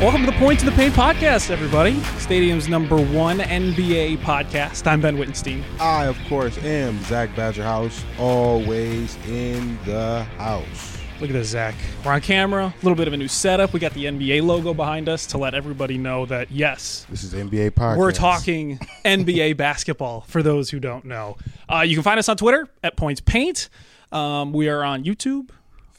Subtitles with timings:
[0.00, 2.00] Welcome to the Points in the Paint podcast, everybody.
[2.18, 4.86] Stadium's number one NBA podcast.
[4.86, 5.62] I'm Ben Wittenstein.
[5.78, 10.96] I, of course, am Zach Badgerhouse, always in the house.
[11.20, 11.74] Look at this, Zach.
[12.02, 12.72] We're on camera.
[12.74, 13.74] A little bit of a new setup.
[13.74, 17.34] We got the NBA logo behind us to let everybody know that, yes, This is
[17.34, 17.98] NBA podcast.
[17.98, 21.36] we're talking NBA basketball for those who don't know.
[21.70, 23.68] Uh, you can find us on Twitter at Points Paint.
[24.12, 25.50] Um, we are on YouTube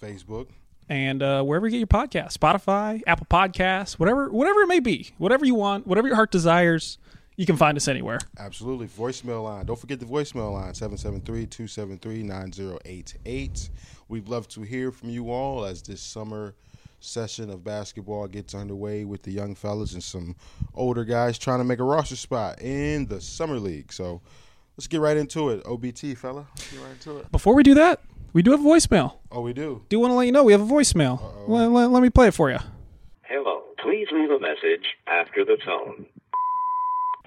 [0.02, 0.48] Facebook.
[0.90, 5.12] And uh, wherever you get your podcast, Spotify, Apple Podcasts, whatever, whatever it may be,
[5.18, 6.98] whatever you want, whatever your heart desires,
[7.38, 8.20] you can find us anywhere.
[8.38, 8.88] Absolutely.
[8.88, 9.66] Voicemail line.
[9.66, 13.70] Don't forget the voicemail line 773 273 9088.
[14.09, 16.56] We'd love to hear from you all as this summer
[17.00, 20.36] session of basketball gets underway with the young fellas and some
[20.74, 23.94] older guys trying to make a roster spot in the Summer League.
[23.94, 24.22] So
[24.76, 25.64] let's get right into it.
[25.64, 26.46] OBT, fella.
[26.58, 27.31] Let's get right into it.
[27.31, 28.02] Before we do that,
[28.33, 29.17] we do have a voicemail.
[29.31, 29.81] Oh, we do.
[29.89, 31.22] Do want to let you know we have a voicemail.
[31.47, 32.58] Let, let- let me play it for you.
[33.23, 33.61] Hello.
[33.81, 36.05] Please leave a message after the tone.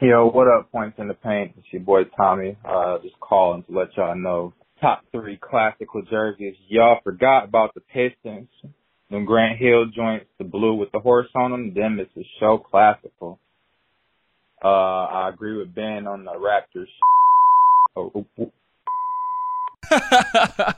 [0.00, 1.54] Yo, what up, Points in the Paint?
[1.58, 2.56] It's your boy Tommy.
[2.64, 6.56] Uh, just calling to let y'all know top three classical jerseys.
[6.68, 8.48] Y'all forgot about the Pistons.
[9.10, 12.58] Them Grant Hill joints, the blue with the horse on them, them is a show
[12.58, 13.38] classical.
[14.64, 16.86] Uh, I agree with Ben on the Raptors.
[17.94, 18.10] Oh,
[18.40, 18.52] oh,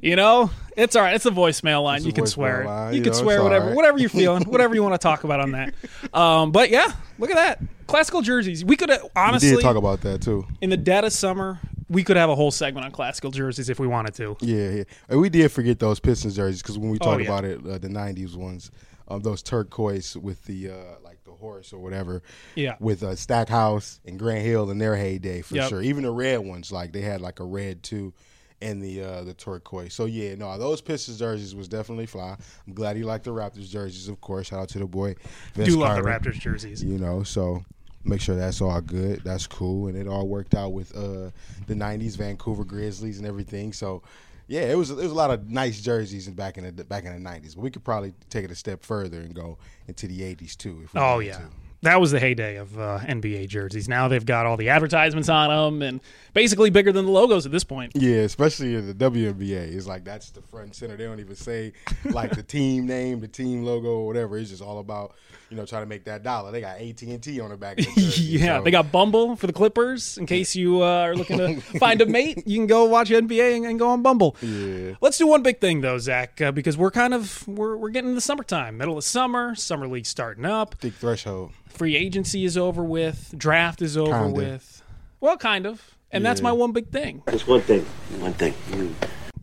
[0.00, 1.14] You know, it's all right.
[1.14, 2.02] It's a voicemail line.
[2.02, 2.64] A you can voicemail swear.
[2.66, 3.74] line, You you can know, swear it's all whatever, right.
[3.76, 5.74] whatever you're feeling, whatever you want to talk about on that.
[6.14, 8.64] Um, but yeah, look at that classical jerseys.
[8.64, 10.46] We could We honestly did talk about that too.
[10.60, 11.58] in the dead of summer.
[11.88, 14.36] We could have a whole segment on classical jerseys if we wanted to.
[14.40, 14.84] Yeah, yeah.
[15.08, 17.28] And we did forget those Pistons jerseys because when we Oh, talked yeah.
[17.28, 18.70] about it, uh, the '90s ones,
[19.08, 22.22] um, those turquoise with the uh, like the horse or whatever,
[22.54, 22.76] Yeah.
[22.78, 25.68] with uh, Stackhouse and Grant Hill in their heyday for Yep.
[25.70, 25.82] sure.
[25.82, 28.12] Even the red ones, like they had like a red too,
[28.60, 29.94] and the uh, the turquoise.
[29.94, 32.36] So yeah, no, those Pistons jerseys was definitely fly.
[32.66, 34.48] I'm glad you liked the Raptors jerseys, of course.
[34.48, 35.14] Shout out to the boy.
[35.54, 36.82] Vince Do love the Raptors jerseys.
[36.82, 37.64] You know, so
[38.04, 39.20] make sure that's all good.
[39.24, 41.30] That's cool, and it all worked out with uh,
[41.66, 43.72] the '90s Vancouver Grizzlies and everything.
[43.72, 44.02] So,
[44.46, 47.12] yeah, it was it was a lot of nice jerseys back in the back in
[47.12, 47.54] the '90s.
[47.54, 50.80] But we could probably take it a step further and go into the '80s too.
[50.84, 51.38] If we Oh yeah.
[51.38, 51.44] to.
[51.82, 53.88] That was the heyday of uh, NBA jerseys.
[53.88, 56.00] Now they've got all the advertisements on them and
[56.34, 57.92] basically bigger than the logos at this point.
[57.94, 59.74] Yeah, especially in the WNBA.
[59.74, 60.96] It's like that's the front and center.
[60.96, 61.72] They don't even say
[62.04, 64.38] like the team name, the team logo, or whatever.
[64.38, 65.14] It's just all about
[65.50, 66.50] you know trying to make that dollar.
[66.52, 67.78] They got AT and T on the back.
[67.78, 70.18] Of the jersey, Yeah, so- they got Bumble for the Clippers.
[70.18, 73.56] In case you uh, are looking to find a mate, you can go watch NBA
[73.56, 74.36] and, and go on Bumble.
[74.42, 74.94] Yeah.
[75.00, 78.08] Let's do one big thing though, Zach, uh, because we're kind of we're we're getting
[78.10, 81.52] into the summertime, middle of summer, summer league starting up, Big threshold.
[81.68, 84.32] free agency is over with, draft is over Kinda.
[84.32, 84.82] with.
[85.20, 87.84] Well, kind of, and that's my one big thing: Just one thing.
[88.20, 88.54] One thing.
[88.70, 88.92] Mm.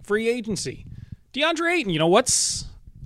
[0.04, 0.86] free agency.
[1.34, 2.66] DeAndre Ayton, you know what's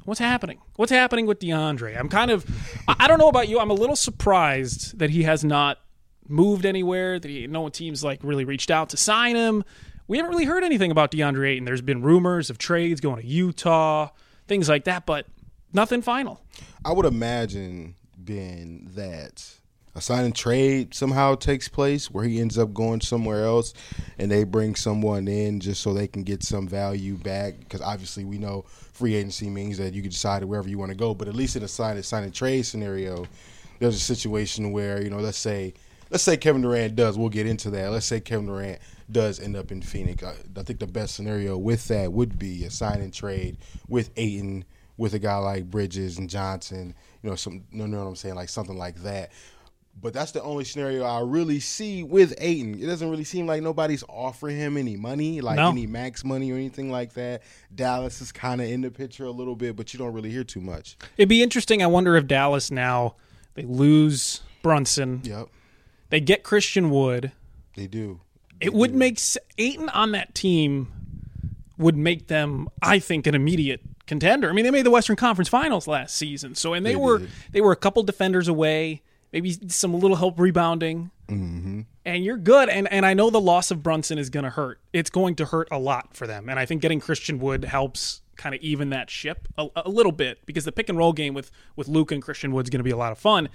[0.10, 0.60] what's happening?
[0.76, 1.98] What's happening with DeAndre?
[1.98, 2.46] I'm kind of
[2.88, 3.60] I don't know about you.
[3.60, 5.80] I'm a little surprised that he has not
[6.28, 7.20] moved anywhere.
[7.20, 9.64] That he, no teams like really reached out to sign him.
[10.08, 11.66] We haven't really heard anything about DeAndre Ayton.
[11.66, 14.10] There's been rumors of trades going to Utah,
[14.48, 15.28] things like that, but
[15.72, 16.42] nothing final.
[16.84, 19.59] I would imagine being that
[20.00, 23.74] a sign and trade somehow takes place where he ends up going somewhere else
[24.18, 27.60] and they bring someone in just so they can get some value back.
[27.60, 30.98] Because obviously we know free agency means that you can decide wherever you want to
[30.98, 33.26] go but at least in a sign and sign and trade scenario
[33.80, 35.74] there's a situation where you know let's say
[36.10, 37.92] let's say Kevin Durant does we'll get into that.
[37.92, 38.80] Let's say Kevin Durant
[39.12, 40.24] does end up in Phoenix.
[40.24, 43.58] I, I think the best scenario with that would be a sign and trade
[43.88, 44.66] with Ayton
[44.98, 46.94] with a guy like Bridges and Johnson,
[47.24, 49.32] you know, some no, no, what I'm saying, like something like that.
[50.02, 52.82] But that's the only scenario I really see with Ayton.
[52.82, 55.72] It doesn't really seem like nobody's offering him any money, like No.
[55.72, 57.42] any max money or anything like that.
[57.76, 60.46] Dallas is kind of in the picture a little bit, but you don't really hear
[60.46, 60.96] too much.
[61.18, 61.84] It'd be interesting.
[61.84, 63.16] I wonder if Dallas now
[63.56, 65.48] they lose Brunson, Yep,
[66.12, 67.34] they get Christian Wood.
[67.76, 68.22] they do.
[68.62, 69.20] It would make
[69.58, 70.88] Ayton on that team
[71.78, 74.50] would make them, I think, an immediate contender.
[74.50, 77.20] I mean, they made the Western Conference Finals last season, so and they, They were
[77.20, 77.30] did.
[77.52, 81.82] they were a couple defenders away, maybe some little help rebounding, Mm-hmm.
[82.06, 82.70] and you're good.
[82.70, 84.80] And and I know the loss of Brunson is going to hurt.
[84.94, 88.22] It's going to hurt a lot for them, and I think getting Christian Wood helps
[88.36, 91.34] kind of even that ship a, a little bit because the pick and roll game
[91.36, 93.50] with with Luke and Christian Wood is going to be a lot of fun.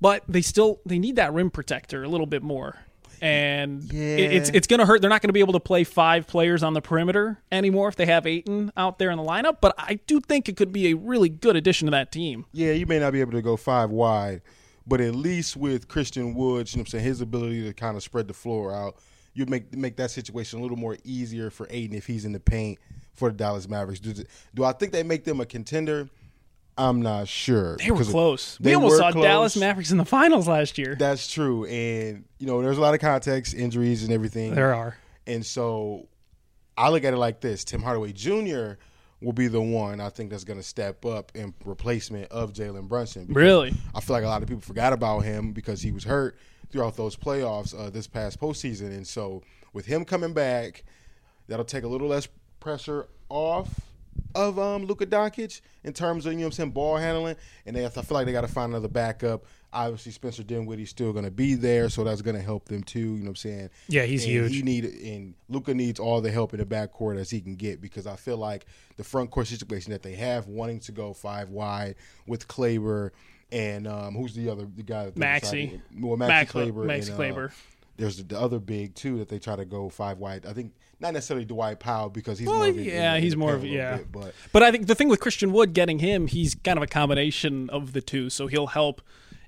[0.00, 2.76] But they still they need that rim protector a little bit more.
[3.22, 5.00] And it- it's it's going to hurt.
[5.00, 7.96] They're not going to be able to play five players on the perimeter anymore if
[7.96, 9.58] they have Ayton out there in the lineup.
[9.60, 12.44] But I do think it could be a really good addition to that team.
[12.52, 14.42] Yeah, you may not be able to go five wide,
[14.86, 17.96] but at least with Christian Woods, you know what I'm saying, his ability to kind
[17.96, 18.96] of spread the floor out,
[19.34, 22.40] you make make that situation a little more easier for Ayton if he's in the
[22.40, 22.78] paint
[23.14, 24.00] for the Dallas Mavericks.
[24.00, 24.14] Do,
[24.54, 26.08] do I think they make them a contender?
[26.78, 27.76] I'm not sure.
[27.78, 29.24] they were close they we almost saw close.
[29.24, 32.92] Dallas Mavericks in the finals last year That's true, and you know, there's a lot
[32.94, 34.54] of context, injuries, and everything.
[34.54, 34.96] there are
[35.26, 36.06] And so
[36.76, 38.72] I look at it like this Tim Hardaway Jr.
[39.22, 42.88] will be the one I think that's going to step up in replacement of Jalen
[42.88, 43.26] Brunson.
[43.30, 43.72] Really?
[43.94, 46.36] I feel like a lot of people forgot about him because he was hurt
[46.70, 48.88] throughout those playoffs uh, this past postseason.
[48.88, 49.42] And so
[49.72, 50.84] with him coming back,
[51.48, 52.28] that'll take a little less
[52.60, 53.80] pressure off
[54.34, 57.76] of um, Luka Doncic in terms of you know what I'm saying ball handling, and
[57.76, 59.44] they, I feel like they got to find another backup.
[59.72, 62.98] Obviously, Spencer Dinwiddie's still going to be there, so that's going to help them too.
[63.00, 63.70] You know what I'm saying?
[63.88, 64.54] Yeah, he's And huge.
[64.54, 67.80] He need and Luka needs all the help in the backcourt as he can get
[67.80, 68.64] because I feel like
[68.96, 71.96] the front court situation that they have, wanting to go five wide
[72.26, 73.12] with Kleber
[73.52, 75.10] and um, who's the other the guy?
[75.10, 76.84] That they Well, Maxi Max- Kleber.
[76.86, 77.48] Maxi uh,
[77.96, 80.46] there's the, the other big too that they try to go five wide.
[80.46, 83.54] I think not necessarily Dwight Powell because he's Well, more of a- yeah, he's more
[83.54, 83.96] of a yeah.
[83.98, 86.82] bit, but But I think the thing with Christian Wood getting him, he's kind of
[86.82, 89.00] a combination of the two, so he'll help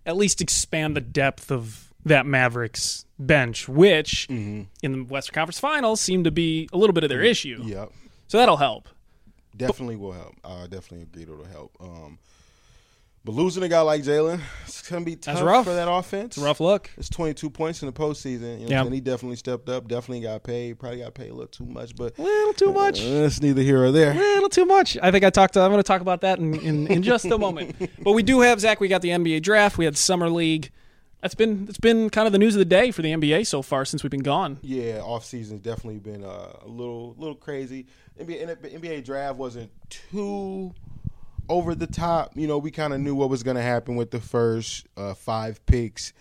[0.08, 4.62] at least expand the depth of that Mavericks bench, which Mm-hmm.
[4.82, 7.60] in the Western Conference Finals seemed to be a little bit of their issue.
[7.64, 7.93] Yep.
[8.26, 8.88] So that'll help.
[9.56, 10.34] Definitely will help.
[10.44, 11.76] I definitely agree it'll help.
[11.81, 12.19] Um,
[13.28, 15.66] but losing a guy like Jalen, it's gonna be tough rough.
[15.66, 16.36] for that offense.
[16.36, 16.88] It's a rough look.
[16.96, 18.25] It's 22 points in the postseason.
[18.25, 18.82] You know what I'm Yeah.
[18.84, 18.92] saying?
[18.94, 19.86] He definitely stepped up.
[19.86, 20.78] Definitely got paid.
[20.78, 23.02] Probably got paid a little too much, but A little too much.
[23.02, 24.12] uh, it's neither here or there.
[24.12, 24.96] A little too much.
[25.02, 25.52] I think I talked.
[25.54, 27.76] To, I'm going to talk about that in, in, in just a moment.
[28.02, 28.80] But we do have Zach.
[28.80, 29.76] We got the NBA draft.
[29.76, 30.70] We had summer league.
[31.20, 33.60] That's been that's been kind of the news of the day for the NBA so
[33.60, 34.58] far since we've been gone.
[34.62, 37.86] Yeah, off season's definitely been uh, a little little crazy.
[38.20, 40.72] NBA, NBA draft wasn't too
[41.49, 42.33] over the top.
[42.37, 45.15] You know, we kind of knew what was going to happen with the first uh,
[45.15, 46.12] five picks.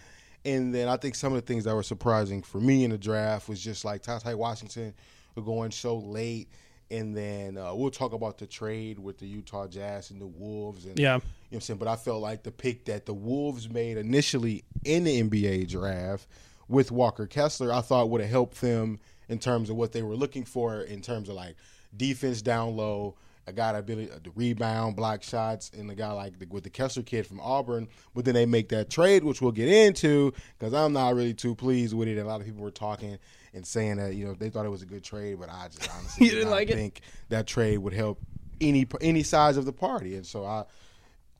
[0.45, 2.97] And then I think some of the things that were surprising for me in the
[2.97, 4.93] draft was just like Ty Washington
[5.35, 6.49] going so late.
[6.89, 10.85] And then uh, we'll talk about the trade with the Utah Jazz and the Wolves.
[10.85, 11.15] And, Yeah.
[11.15, 11.79] You know what I'm saying?
[11.79, 16.27] But I felt like the pick that the Wolves made initially in the NBA draft
[16.69, 20.15] with Walker Kessler, I thought would have helped them in terms of what they were
[20.15, 21.55] looking for in terms of like
[21.95, 23.15] defense down low,
[23.47, 26.69] a guy that ability to rebound, block shots, and a guy like the, with the
[26.69, 27.87] Kessler kid from Auburn.
[28.13, 31.55] But then they make that trade, which we'll get into because I'm not really too
[31.55, 32.17] pleased with it.
[32.17, 33.17] A lot of people were talking
[33.53, 35.89] and saying that you know they thought it was a good trade, but I just
[35.95, 36.75] honestly did didn't not like it?
[36.75, 38.19] think that trade would help
[38.59, 40.65] any any size of the party, and so I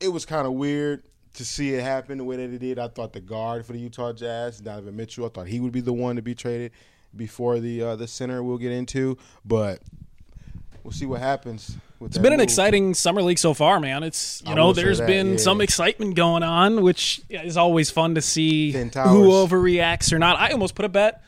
[0.00, 1.02] it was kind of weird
[1.34, 2.78] to see it happen the way that it did.
[2.78, 5.80] I thought the guard for the Utah Jazz, Donovan Mitchell, I thought he would be
[5.80, 6.72] the one to be traded
[7.14, 9.82] before the uh, the center we'll get into, but
[10.82, 11.76] we'll see what happens.
[12.00, 14.02] It's been an exciting summer league so far, man.
[14.04, 15.36] It's you I know there's that, been yeah.
[15.38, 18.86] some excitement going on, which is always fun to see who
[19.30, 20.38] overreacts or not.
[20.38, 21.22] I almost put a bet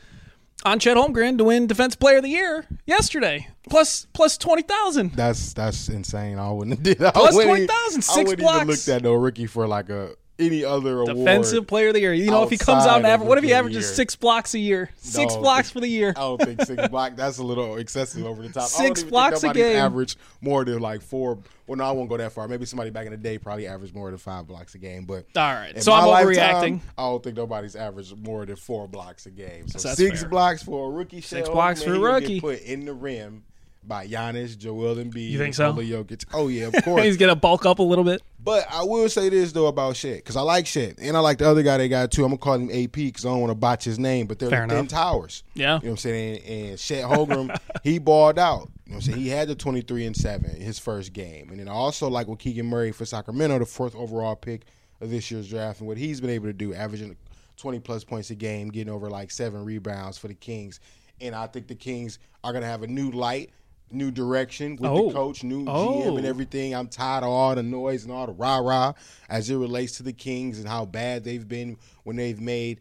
[0.64, 5.12] on Chet Holmgren to win Defense Player of the Year yesterday, plus plus twenty thousand.
[5.14, 6.38] That's that's insane.
[6.38, 7.02] I wouldn't have did.
[7.02, 8.66] I Plus wouldn't even- 20,000, I six wouldn't even blocks.
[8.66, 11.16] looked at no rookie for like a any other award.
[11.16, 12.12] Defensive Player of the Year.
[12.14, 13.84] You know, if he comes out and aver- what if he Rookie of the averages
[13.88, 13.94] Year.
[13.94, 14.90] six blocks a year?
[14.96, 16.10] Six No, blocks for the year.
[16.16, 17.14] I don't think six blocks.
[17.16, 18.68] That's a little excessive over the top.
[18.68, 19.76] Six blocks a game.
[19.76, 21.38] Average more than like four.
[21.66, 22.48] Well, no, I won't go that far.
[22.48, 25.04] Maybe somebody back in the day probably averaged more than five blocks a game.
[25.04, 26.80] But All right, so I'm overreacting.
[26.98, 29.68] I don't think nobody's averaged more than four blocks a game.
[29.68, 30.28] So That's six fair.
[30.30, 31.20] blocks for a rookie.
[31.20, 32.40] Six Shell, blocks man, for a rookie.
[32.40, 33.44] Put in the rim
[33.82, 35.72] by Giannis, Joel Embiid, You think so?
[35.72, 36.24] Nikola Jokic.
[36.32, 37.02] Oh yeah, of course.
[37.04, 38.22] He's gonna bulk up a little bit.
[38.42, 41.38] But I will say this though about Chet because I like Chet and I like
[41.38, 42.22] the other guy they got too.
[42.24, 44.50] I'm gonna call him AP because I don't want to botch his name, but they're
[44.50, 44.90] Fair the thin enough.
[44.90, 45.42] towers.
[45.54, 45.62] Yeah.
[45.62, 46.42] you know what I'm saying.
[46.46, 48.68] And, and Chet Holmgren, he balled out.
[48.86, 49.18] You know what I'm saying.
[49.18, 52.26] He had the 23 and seven in his first game, and then I also like
[52.28, 54.62] with Keegan Murray for Sacramento, the fourth overall pick
[55.00, 57.16] of this year's draft, and what he's been able to do, averaging
[57.56, 60.80] 20 plus points a game, getting over like seven rebounds for the Kings.
[61.20, 63.50] And I think the Kings are going to have a new light,
[63.92, 65.08] new direction with Oh.
[65.08, 66.02] the coach, new Oh.
[66.02, 66.74] GM, and everything.
[66.74, 68.92] I'm tired of all the noise and all the rah rah
[69.28, 72.80] as it relates to the Kings and how bad they've been when they've made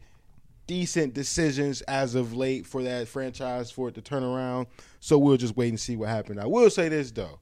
[0.67, 4.67] decent decisions as of late for that franchise for it to turn around.
[4.99, 6.37] So we'll just wait and see what happens.
[6.39, 7.39] I will say this though.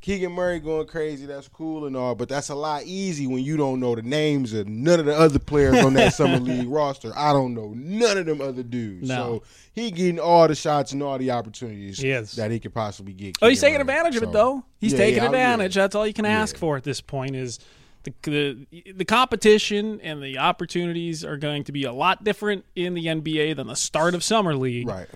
[0.00, 3.58] Keegan Murray going crazy, that's cool and all, but that's a lot easy when you
[3.58, 7.12] don't know the names of none of the other players on that summer league roster.
[7.14, 9.08] I don't know none of them other dudes.
[9.08, 9.14] No.
[9.14, 9.42] So
[9.74, 11.98] he getting all the shots and all the opportunities
[12.36, 13.36] that he could possibly get.
[13.42, 13.80] Oh, he's taking Murray.
[13.82, 14.64] advantage of it though.
[14.80, 15.52] He's yeah, taking yeah, I- yeah.
[15.52, 15.74] advantage.
[15.74, 17.58] That's all you can ask for at this point is
[18.04, 22.94] the, the the competition and the opportunities are going to be a lot different in
[22.94, 24.88] the NBA than the start of summer league.
[24.88, 25.08] Right.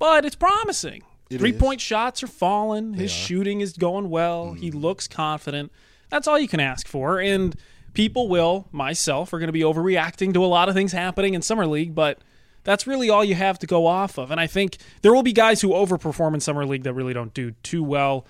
[0.00, 1.02] But it's promising.
[1.30, 1.56] It Three is.
[1.60, 2.94] point shots are falling.
[2.94, 3.14] His are.
[3.14, 3.26] Mm.
[3.26, 4.52] shooting is going well.
[4.52, 5.72] He looks confident.
[6.08, 7.20] That's all you can ask for.
[7.20, 7.56] And
[7.94, 11.42] people will, myself, are going to be overreacting to a lot of things happening in
[11.42, 12.18] summer league, but
[12.62, 14.30] that's really all you have to go off of.
[14.30, 17.34] And I think there will be guys who overperform in summer league that really don't
[17.34, 18.26] do too well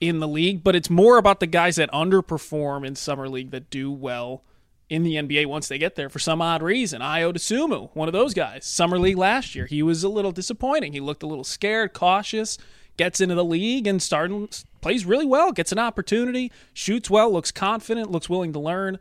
[0.00, 3.70] in the league, but it's more about the guys that underperform in summer league that
[3.70, 4.42] do well
[4.88, 7.00] in the NBA once they get there for some odd reason.
[7.00, 8.64] Ayo Dosunmu, one of those guys.
[8.64, 10.92] Summer league last year, he was a little disappointing.
[10.92, 12.56] He looked a little scared, cautious,
[12.96, 14.48] gets into the league and starting
[14.80, 18.98] plays really well, gets an opportunity, shoots well, looks confident, looks willing to learn.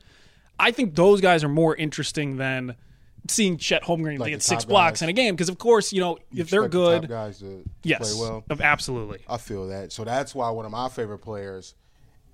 [0.60, 2.76] I think those guys are more interesting than
[3.28, 5.04] seeing Chet Holmgren Like get six blocks guys.
[5.04, 7.40] in a game because of course, you know, You if they're expect the good, guys
[7.40, 8.00] to, to yes.
[8.00, 8.44] play well.
[8.60, 9.20] Absolutely.
[9.28, 9.92] I feel that.
[9.92, 11.76] So that's why one of my favorite players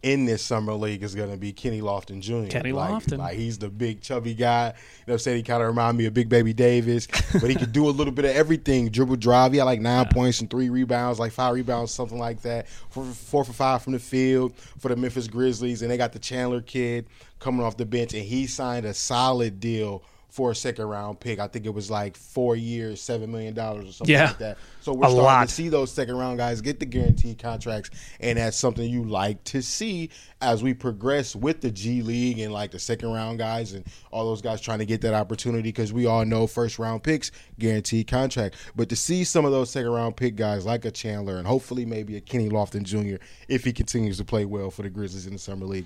[0.03, 2.50] in this summer league is going to be Kenny Lofton Jr.
[2.50, 3.20] Kenny like, Lofton.
[3.20, 4.74] Like he's the big chubby guy.
[5.05, 7.72] You know, said he kind of remind me of Big Baby Davis, but he could
[7.72, 8.89] do a little bit of everything.
[8.89, 9.51] Dribble, drive.
[9.51, 12.67] He had like nine points and three rebounds, like five rebounds, something like that.
[12.67, 16.20] Four, four for five from the field for the Memphis Grizzlies, and they got the
[16.20, 17.08] Chandler kid
[17.39, 20.03] coming off the bench, and he signed a solid deal.
[20.32, 23.90] For a second round pick, I think it was like four years, seven million dollars
[23.90, 24.28] or something Yeah.
[24.28, 24.58] like that.
[24.80, 25.48] So we're starting lot.
[25.50, 27.90] to see those second round guys get the guaranteed contracts,
[28.22, 30.10] and that's something you like to see
[30.42, 34.26] as we progress with the G League and like the second round guys and all
[34.26, 38.08] those guys trying to get that opportunity because we all know first round picks guaranteed
[38.08, 38.56] contract.
[38.74, 41.86] But to see some of those second round pick guys like a Chandler and hopefully
[41.86, 43.22] maybe a Kenny Lofton Jr.
[43.50, 45.86] if he continues to play well for the Grizzlies in the summer league,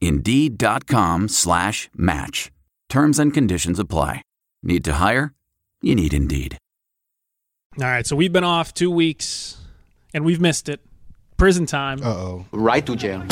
[0.00, 2.50] Indeed.com slash match.
[2.88, 4.22] Terms and conditions apply.
[4.62, 5.34] Need to hire?
[5.82, 6.58] You need Indeed.
[7.80, 9.56] All right, so we've been off two weeks
[10.12, 10.80] and we've missed it.
[11.36, 12.02] Prison time.
[12.02, 12.46] Uh oh.
[12.50, 13.24] Right to jail.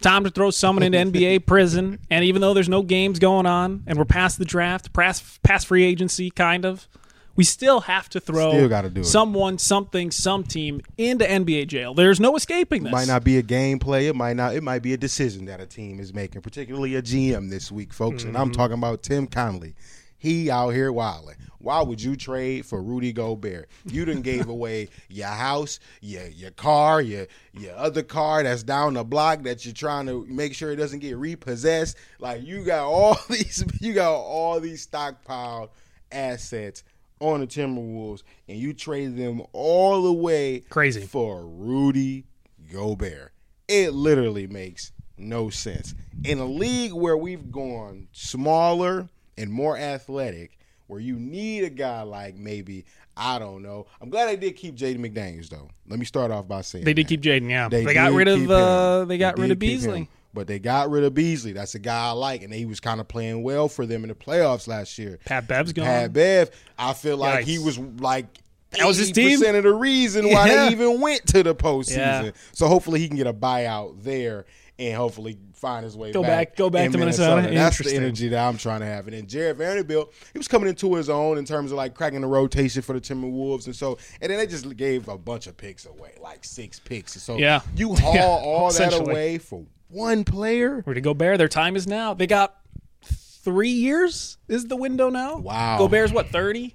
[0.00, 2.00] Time to throw someone into NBA prison.
[2.10, 5.68] And even though there's no games going on and we're past the draft, past, past
[5.68, 6.88] free agency, kind of,
[7.36, 9.04] we still have to throw Still gotta it.
[9.06, 11.94] someone, something, some team into NBA jail.
[11.94, 12.92] There's no escaping this.
[12.92, 14.06] Might not be a game play.
[14.08, 14.54] It might not.
[14.54, 17.92] It might be a decision that a team is making, particularly a GM this week,
[17.92, 18.24] folks.
[18.24, 18.52] And I'm Mm-hmm.
[18.52, 19.74] talking about Tim Connelly.
[20.18, 21.34] He out here wilding.
[21.58, 23.68] Why would you trade for Rudy Gobert?
[23.86, 28.94] You done gave away your house, your your car, your your other car that's down
[28.94, 31.96] the block that you're trying to make sure it doesn't get repossessed.
[32.20, 35.70] Like you got all these, you got all these stockpiled
[36.10, 36.84] assets
[37.22, 41.02] on the Timberwolves, and you traded them all the way Crazy.
[41.02, 42.24] for Rudy
[42.72, 43.32] Gobert.
[43.68, 45.94] It literally makes no sense.
[46.24, 52.02] In a league where we've gone smaller and more athletic, where you need a guy
[52.02, 52.84] like maybe,
[53.16, 53.86] I don't know.
[54.00, 55.68] I'm glad they did keep Jaden McDaniels though.
[55.88, 57.08] Let me start off by saying They did that.
[57.08, 57.68] keep Jaden, yeah.
[57.68, 60.08] They, They got rid of uh, they got They rid of Beasley.
[60.34, 61.52] But they got rid of Beasley.
[61.52, 64.08] That's a guy I like, and he was kind of playing well for them in
[64.08, 65.18] the playoffs last year.
[65.26, 65.84] Pat Bev's gone.
[65.84, 67.48] Pat Bev, I feel like Yikes.
[67.48, 68.26] he was like
[68.70, 69.38] That was his team?
[69.38, 70.66] percent of the reason why Yeah.
[70.66, 71.96] they even went to the postseason.
[72.24, 72.30] Yeah.
[72.52, 74.46] So hopefully he can get a buyout there
[74.78, 76.48] and hopefully find his way Go back.
[76.52, 77.48] back- go back to Minnesota.
[77.52, 79.06] That's the energy that I'm trying to have.
[79.06, 82.22] And then Jarred Vanderbilt, he was coming into his own in terms of like cracking
[82.22, 85.58] the rotation for the Timberwolves, and so and then they just gave a bunch of
[85.58, 87.22] picks away, like six picks.
[87.22, 87.60] So Yeah.
[87.76, 89.62] you haul Yeah, all that away for
[89.92, 90.82] one player.
[90.86, 92.14] Rudy Gobert, their time is now.
[92.14, 92.56] They got
[93.04, 95.36] three years is the window now.
[95.38, 95.78] Wow.
[95.78, 96.74] Gobert's what thirty?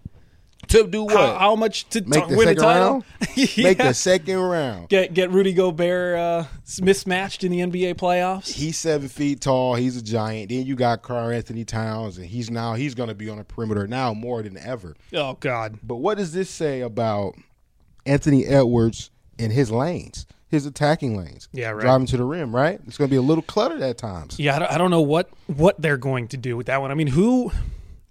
[0.69, 1.15] To do what?
[1.15, 2.91] How, how much to, Make to the win a second title?
[2.91, 3.03] round?
[3.37, 3.63] Yeah.
[3.63, 4.89] Make the second round.
[4.89, 6.43] get get Rudy Gobert uh,
[6.81, 8.51] mismatched in the NBA playoffs.
[8.51, 9.75] He's seven feet tall.
[9.75, 10.49] He's a giant.
[10.49, 13.43] Then you got Karl Anthony Towns, and he's now he's going to be on the
[13.45, 14.95] perimeter now more than ever.
[15.13, 15.77] Oh God.
[15.83, 17.35] But what does this say about
[18.05, 21.47] Anthony Edwards and his lanes, his attacking lanes?
[21.51, 21.81] Yeah, right.
[21.81, 22.79] Driving to the rim, right?
[22.87, 24.39] It's going to be a little cluttered at times.
[24.39, 26.91] Yeah, I don't, I don't know what what they're going to do with that one.
[26.91, 27.51] I mean, who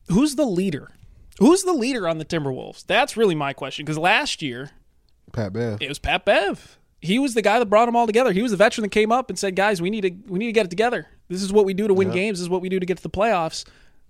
[0.08, 0.90] who's the leader?
[1.38, 2.86] Who's the leader on the Timberwolves?
[2.86, 3.84] That's really my question.
[3.84, 4.70] Because last year
[5.32, 5.78] Pat Bev.
[5.82, 6.78] it was Pat Bev.
[7.02, 8.32] He was the guy that brought them all together.
[8.32, 10.46] He was the veteran that came up and said, "Guys, we need to we need
[10.46, 11.06] to get it together.
[11.28, 12.38] This is what we do to win games.
[12.38, 13.64] This is what we do to get to the playoffs."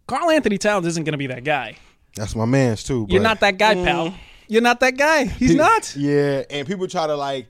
[0.06, 1.76] Karl Anthony Towns isn't going to be that guy.
[2.14, 3.06] That's my man's too.
[3.10, 4.10] You're not that guy, pal.
[4.10, 4.14] Mm.
[4.48, 5.24] You're not that guy.
[5.24, 5.94] He's He- not.
[5.96, 7.48] Yeah, and people try to like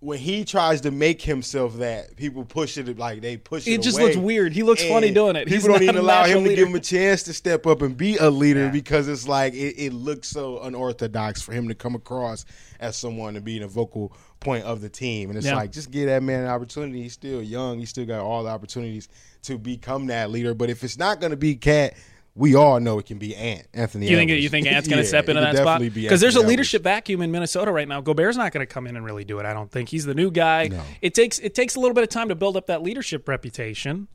[0.00, 3.72] when he tries to make himself that, people push it like they push it.
[3.72, 4.06] It just away.
[4.06, 4.54] looks weird.
[4.54, 5.46] He looks funny And doing it.
[5.46, 7.66] He's People don't not even allow him natural to give him a chance to step
[7.66, 11.68] up and be a leader because it's like it, it looks so unorthodox for him
[11.68, 12.46] to come across
[12.80, 15.28] as someone to be the vocal point of the team.
[15.28, 15.56] And it's Yeah.
[15.56, 17.02] like just give that man an opportunity.
[17.02, 17.78] He's still young.
[17.78, 19.08] He's still got all the opportunities
[19.42, 20.54] to become that leader.
[20.54, 21.92] But if it's not going to be Cat.
[22.40, 24.08] We all know it can be Ant Anthony.
[24.08, 24.42] You think Edwards.
[24.44, 25.80] you think Ant's going to Yeah, step into that spot?
[25.80, 25.92] Because
[26.22, 26.48] there's a Anthony Edwards.
[26.48, 28.00] leadership vacuum in Minnesota right now.
[28.00, 29.44] Gobert's not going to come in and really do it.
[29.44, 30.68] I don't think he's the new guy.
[30.68, 30.82] No.
[31.02, 34.08] It takes it takes a little bit of time to build up that leadership reputation.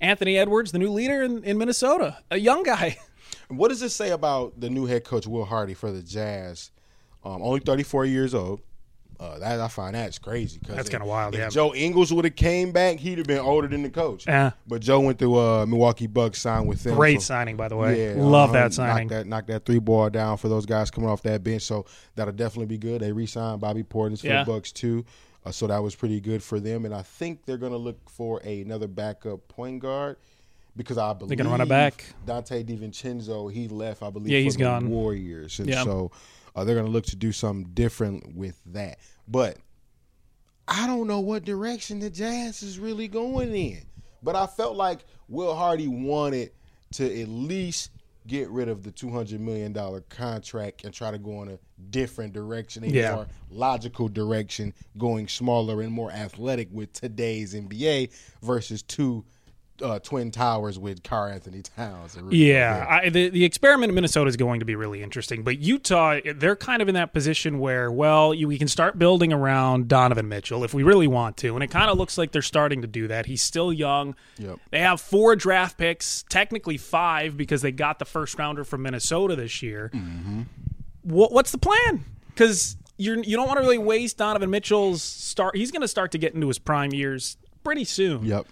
[0.00, 2.98] Anthony Edwards, the new leader in, in Minnesota, a young guy.
[3.48, 6.70] What does it say about the new head coach Will Hardy for the Jazz?
[7.24, 8.60] Um, only 34 years old.
[9.20, 10.60] Uh, that I find that's crazy.
[10.64, 11.48] 'cause That's kinda wild, If yeah.
[11.48, 14.24] Joe Ingles would have came back, he'd have been older than the coach.
[14.28, 14.52] Yeah.
[14.66, 16.94] But Joe went through uh, Milwaukee Bucks, signed with them.
[16.94, 18.14] Great so- signing, by the way.
[18.14, 19.08] Yeah, Love uh-huh, that signing.
[19.08, 21.62] Knock that, knock that three ball down for those guys coming off that bench.
[21.62, 23.00] So that'll definitely be good.
[23.02, 24.44] They re-signed Bobby Portis for Yeah.
[24.44, 25.04] the Bucks too.
[25.44, 26.84] Uh, so that was pretty good for them.
[26.84, 30.16] And I think they're going to look for another backup point guard
[30.76, 32.04] because I believe they're gonna run it back.
[32.24, 34.00] Donte DiVincenzo he left.
[34.00, 34.88] I believe Yeah, for he's the gone.
[34.90, 35.82] Warriors, and Yeah.
[35.82, 36.12] so
[36.54, 38.98] uh, they're going to look to do something different with that.
[39.26, 39.58] But
[40.66, 43.82] I don't know what direction the Jazz is really going in.
[44.22, 46.50] But I felt like Will Hardy wanted
[46.92, 47.90] to at least
[48.26, 51.58] get rid of the two hundred million dollar contract and try to go in a
[51.90, 53.14] different direction, a Yeah.
[53.14, 58.10] more logical direction, going smaller and more athletic with today's NBA
[58.42, 59.24] versus two
[59.82, 62.16] uh, twin towers with Karl Anthony Towns.
[62.30, 66.18] Yeah, I, the the experiment in Minnesota is going to be really interesting, but Utah
[66.34, 70.28] they're kind of in that position where well, you, we can start building around Donovan
[70.28, 72.88] Mitchell if we really want to, and it kind of looks like they're starting to
[72.88, 73.26] do that.
[73.26, 74.14] He's still young.
[74.38, 74.58] Yep.
[74.70, 79.36] They have four draft picks, technically five because they got the first rounder from Minnesota
[79.36, 79.90] this year.
[79.94, 80.42] Mm-hmm.
[81.02, 82.04] What, what's the plan?
[82.28, 85.56] Because you're you don't want to really waste Donovan Mitchell's start.
[85.56, 88.24] He's going to start to get into his prime years pretty soon.
[88.24, 88.46] Yep.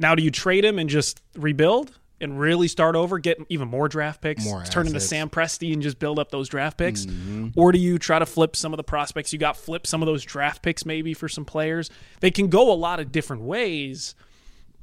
[0.00, 3.86] Now, do you trade him and just rebuild and really start over, get even more
[3.88, 4.98] draft picks, More turn into.
[4.98, 7.06] Sam Presti and just build up those draft picks?
[7.06, 7.48] Mm-hmm.
[7.54, 10.06] Or do you try to flip some of the prospects you got, flip some of
[10.06, 11.90] those draft picks maybe for some players?
[12.20, 14.14] They can go a lot of different ways,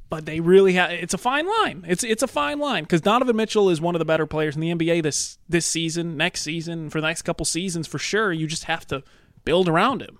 [0.09, 0.91] but they really have.
[0.91, 1.83] It's a fine line.
[1.87, 4.61] It's it's a fine line because Donovan Mitchell is one of the better players in
[4.61, 8.31] the NBA this this season, next season, for the next couple seasons for sure.
[8.31, 9.03] You just have to
[9.45, 10.19] build around him.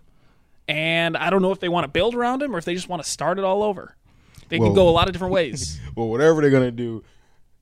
[0.68, 2.90] And I don't know if they want to build around him or if they just
[2.90, 3.96] want to start it all over.
[4.50, 5.80] They can go a lot of different ways.
[5.96, 7.04] Well, whatever they're gonna do,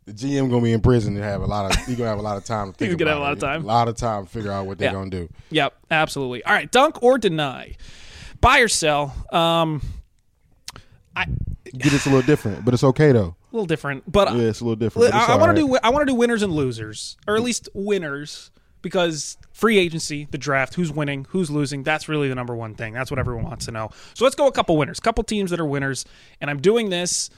[0.06, 1.86] the GM gonna be in prison and have a lot of.
[1.86, 2.90] He's gonna have a lot of time to think.
[2.90, 3.64] He's gonna have a lot of time.
[3.64, 4.94] A lot of time to figure out what they're Yeah.
[4.94, 5.30] gonna do.
[5.52, 6.44] Yep, absolutely.
[6.44, 7.76] All right, dunk or deny,
[8.42, 9.16] buy or sell.
[9.32, 9.82] Um,
[11.16, 11.26] I
[11.78, 13.36] Get it's a little different, but it's okay though.
[13.52, 15.08] a little different, but Yeah, it's a little different.
[15.08, 15.56] it's I, want right.
[15.56, 19.78] to do I want to do winners and losers, or at least winners, because free
[19.78, 22.94] agency, the draft, who's winning, who's losing, that's really the number one thing.
[22.94, 23.90] That's what everyone wants to know.
[24.14, 26.04] So let's go a couple winners, couple teams that are winners,
[26.42, 27.30] and I'm doing this.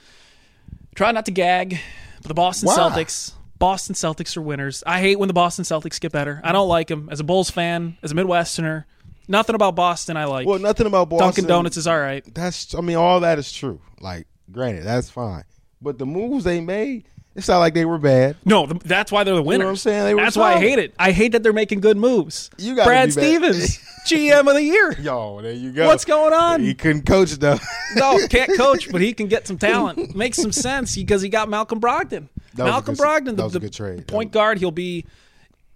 [0.95, 1.79] Try not to gag,
[2.23, 2.75] but the Boston Why?
[2.75, 3.33] Celtics.
[3.59, 4.83] Boston Celtics are winners.
[4.85, 6.41] I hate when the Boston Celtics get better.
[6.43, 8.85] I don't like them as a Bulls fan, as a Midwesterner.
[9.27, 10.47] Nothing about Boston I like.
[10.47, 11.27] Well, nothing about Boston.
[11.27, 12.23] Dunkin' Donuts is all right.
[12.33, 12.73] That's.
[12.73, 13.79] I mean, all that is true.
[13.99, 15.43] Like, granted, that's fine.
[15.81, 18.35] But the moves they made, It's not like they were bad.
[18.45, 19.59] No, th- that's why they're the winners.
[19.59, 20.03] know what I'm saying?
[20.05, 20.95] They were that's why I hate it.
[20.97, 22.49] I hate that they're making good moves.
[22.57, 23.13] You gotta Brad.
[23.13, 24.93] Stevens, GM of the year.
[24.99, 25.85] Yo, there you go.
[25.85, 26.61] What's going on?
[26.61, 27.59] He couldn't coach though.
[27.95, 30.15] No, can't coach, but he can get some talent.
[30.15, 32.27] Makes some sense because he got Malcolm Brogdon.
[32.57, 34.07] Malcolm good- Brogdon, that the, was a the good trade.
[34.07, 35.05] Point guard, he'll be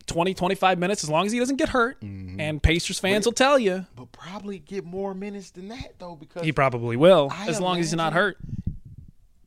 [0.08, 2.02] 20, 25 minutes as long as he doesn't get hurt.
[2.02, 2.40] Mm-hmm.
[2.40, 6.44] And Pacers fans will tell you but probably get more minutes than that though, because
[6.44, 8.38] he probably will, I as long as he's not hurt.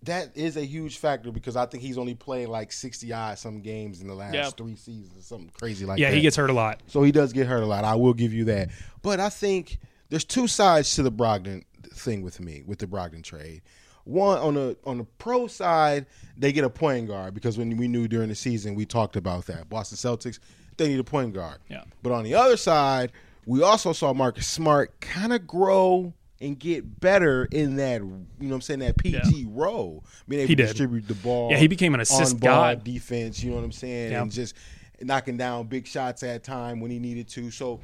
[0.04, 3.60] That is a huge factor because I think he's only played like sixty odd some
[3.60, 4.50] games in the last Yeah.
[4.50, 6.12] three seasons, something crazy like Yeah, that.
[6.12, 6.82] Yeah, he gets hurt a lot.
[6.86, 7.84] So he does get hurt a lot.
[7.84, 8.70] I will give you that.
[9.02, 9.78] But I think
[10.10, 11.64] there's two sides to the Brogdon
[11.94, 13.62] thing with me, with the Brogdon trade.
[14.04, 17.88] One on the on the pro side, they get a point guard because when we
[17.88, 19.68] knew during the season we talked about that.
[19.70, 20.38] Boston Celtics,
[20.76, 21.58] they need a point guard.
[21.70, 21.84] Yeah.
[22.02, 23.12] But on the other side,
[23.46, 28.26] we also saw Marcus Smart kind of grow and get better in that, you know
[28.38, 30.04] what I'm saying, that PG role.
[30.28, 31.50] Being able He to distribute the ball.
[31.50, 32.84] Yeah, he became an assist god.
[32.84, 34.12] defense, you know what I'm saying?
[34.12, 34.22] Yeah.
[34.22, 34.54] And just
[35.00, 37.50] knocking down big shots at time when he needed to.
[37.50, 37.80] So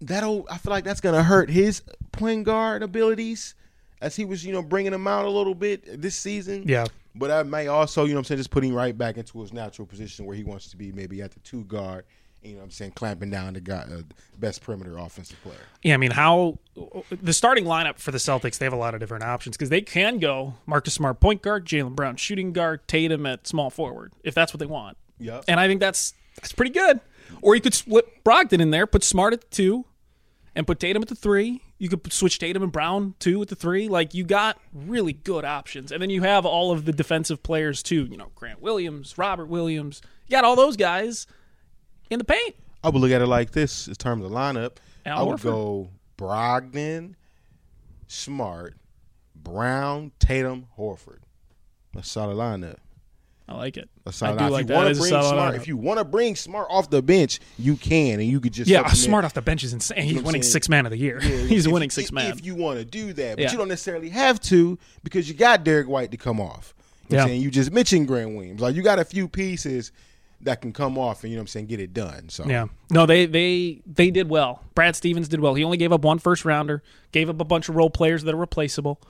[0.00, 3.54] that'll I feel like that's gonna hurt his point guard abilities
[4.00, 6.64] as he was, you know, bringing him out a little bit this season.
[6.66, 6.86] Yeah.
[7.14, 9.52] But I may also, you know what I'm saying, just putting right back into his
[9.52, 12.04] natural position where he wants to be, maybe at the two guard,
[12.42, 14.02] you know what I'm saying, clamping down the guy, uh,
[14.38, 15.56] best perimeter offensive player.
[15.82, 16.58] Yeah, I mean, how
[17.10, 19.80] the starting lineup for the Celtics, they have a lot of different options because they
[19.80, 24.34] can go Marcus Smart point guard, Jaylen Brown shooting guard, Tatum at small forward if
[24.34, 24.96] that's what they want.
[25.18, 25.44] Yep.
[25.46, 27.00] And I think that's that's pretty good.
[27.40, 29.84] Or you could split Brogdon in there, put Smart at two,
[30.54, 31.62] and put Tatum at the three.
[31.78, 33.88] You could switch Tatum and Brown two at the three.
[33.88, 37.82] Like you got really good options, and then you have all of the defensive players
[37.82, 38.04] too.
[38.10, 40.02] You know, Grant Williams, Robert Williams.
[40.26, 41.26] You got all those guys
[42.12, 42.54] in the paint.
[42.84, 44.76] I would look at it like this in terms of lineup.
[45.06, 45.42] Al I would Horford.
[45.42, 47.14] go Brogdon,
[48.08, 48.74] Smart,
[49.34, 51.18] Brown, Tatum, Horford.
[51.94, 52.76] That's a solid lineup.
[53.48, 53.88] I like it.
[54.06, 54.50] A I solid do lineup.
[54.50, 54.76] like if you that.
[54.76, 55.56] want to bring Smart, lineup.
[55.56, 58.70] if you want to bring Smart off the bench, you can, and you could just
[58.70, 60.02] Yeah, Smart off the bench is insane.
[60.04, 60.52] He's know what I'm winning saying?
[60.52, 61.18] six man of the year.
[61.22, 62.30] Yeah, He's if- winning if- six man.
[62.32, 63.52] If you want to do that, but Yeah.
[63.52, 66.74] you don't necessarily have to because you got Derrick White to come off.
[67.08, 67.22] You know Yeah.
[67.24, 67.42] I'm saying?
[67.42, 68.60] You just mentioned Grant Williams.
[68.60, 69.92] Like you got a few pieces
[70.42, 72.28] that can come off and you know what I'm saying, get it done.
[72.28, 72.66] So Yeah.
[72.90, 74.62] No, they they they did well.
[74.74, 75.54] Brad Stevens did well.
[75.54, 78.34] He only gave up one first rounder, gave up a bunch of role players that
[78.34, 79.00] are replaceable.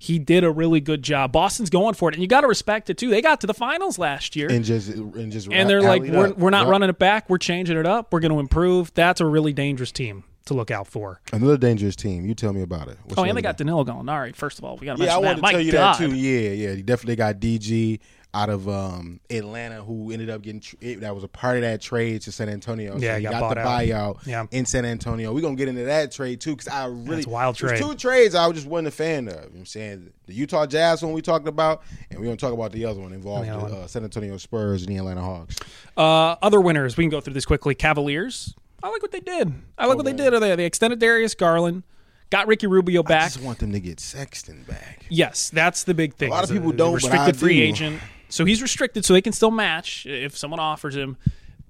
[0.00, 1.32] He did a really good job.
[1.32, 3.10] Boston's going for it, and you got to respect it too.
[3.10, 6.32] They got to the finals last year, and just and just and they're like, we're,
[6.34, 6.70] we're not Yep.
[6.70, 7.28] running it back.
[7.28, 8.12] We're changing it up.
[8.12, 8.94] We're going to improve.
[8.94, 11.20] That's a really dangerous team to look out for.
[11.32, 12.24] Another dangerous team.
[12.26, 12.96] You tell me about it.
[13.06, 14.36] What's oh, and they got Danilo Gallinari.
[14.36, 15.46] First of all, we got to Yeah, I mention wanted that.
[15.48, 15.94] to tell you God.
[15.98, 16.14] that too.
[16.16, 16.74] Yeah, yeah.
[16.76, 17.98] He definitely got DG
[18.34, 21.62] out of um, Atlanta, who ended up getting tr- it, that was a part of
[21.62, 22.96] that trade to San Antonio.
[22.98, 23.66] Yeah, so he he got got, the out.
[23.80, 24.46] buyout Yeah.
[24.50, 25.32] in San Antonio.
[25.32, 27.80] We're gonna get into that trade too, because I really wild trade.
[27.80, 29.34] Two trades I just wasn't a fan of.
[29.34, 32.36] You know what I'm saying the Utah Jazz one we talked about, and we're gonna
[32.36, 33.82] talk about the other one involved The the other one.
[33.82, 35.56] uh, San Antonio Spurs and the Atlanta Hawks.
[35.96, 37.74] Uh, other winners, we can go through this quickly.
[37.74, 38.54] Cavaliers.
[38.82, 39.52] I like what they did.
[39.78, 40.32] I like what they did.
[40.34, 41.82] They, they extended Darius Garland,
[42.30, 43.22] got Ricky Rubio back.
[43.22, 45.06] I just want them to get Sexton back.
[45.08, 46.28] Yes, that's the big thing.
[46.28, 47.62] A lot of people the don't, Restricted free do.
[47.64, 48.00] agent.
[48.28, 51.16] So he's restricted, so they can still match if someone offers him.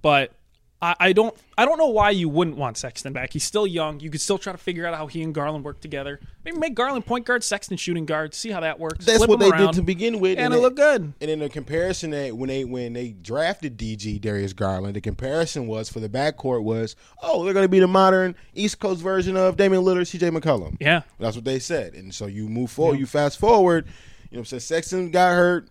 [0.03, 0.33] But
[0.81, 1.37] I, I don't.
[1.57, 3.33] I don't know why you wouldn't want Sexton back.
[3.33, 3.99] He's still young.
[3.99, 6.21] You could still try to figure out how he and Garland work together.
[6.45, 8.33] Maybe make Garland point guard, Sexton shooting guard.
[8.33, 9.05] See how that works.
[9.05, 11.15] That's Flip what they around, did to begin with, and, it it looked good.
[11.21, 15.67] And in the comparison that when they when they drafted DG Darius Garland, the comparison
[15.67, 19.37] was for the backcourt was, oh, they're going to be the modern East Coast version
[19.37, 20.77] of Damian Lillard, CJ McCollum.
[20.81, 21.03] Yeah.
[21.19, 21.95] that's what they said.
[21.95, 23.87] And so you move forward, you fast forward.
[24.31, 25.69] You know, what I'm saying Sexton got hurt.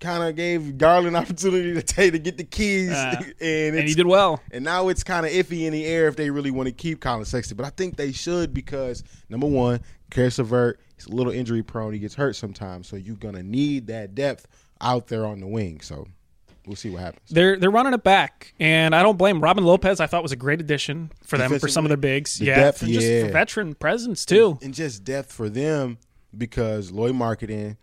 [0.00, 3.94] Kind of gave Garland opportunity to take to get the keys, Uh, and, And he
[3.94, 4.40] did well.
[4.52, 7.00] and now it's kind of iffy in the air if they really want to keep
[7.00, 7.56] Collin Sexton.
[7.56, 11.92] But I think they should because number one, Caris LeVert, he's a little injury prone.
[11.92, 14.46] He gets hurt sometimes, so you're gonna need that depth
[14.80, 15.80] out there on the wing.
[15.80, 16.06] So
[16.66, 17.28] we'll see what happens.
[17.30, 20.00] They're they're running it back, and I don't blame Robin Lopez.
[20.00, 22.38] I thought was a great addition for them for some of their bigs.
[22.38, 24.58] The yeah, depth, for just for veteran presence too.
[24.62, 25.98] and just depth for them
[26.36, 27.76] because Lauri Markkanen,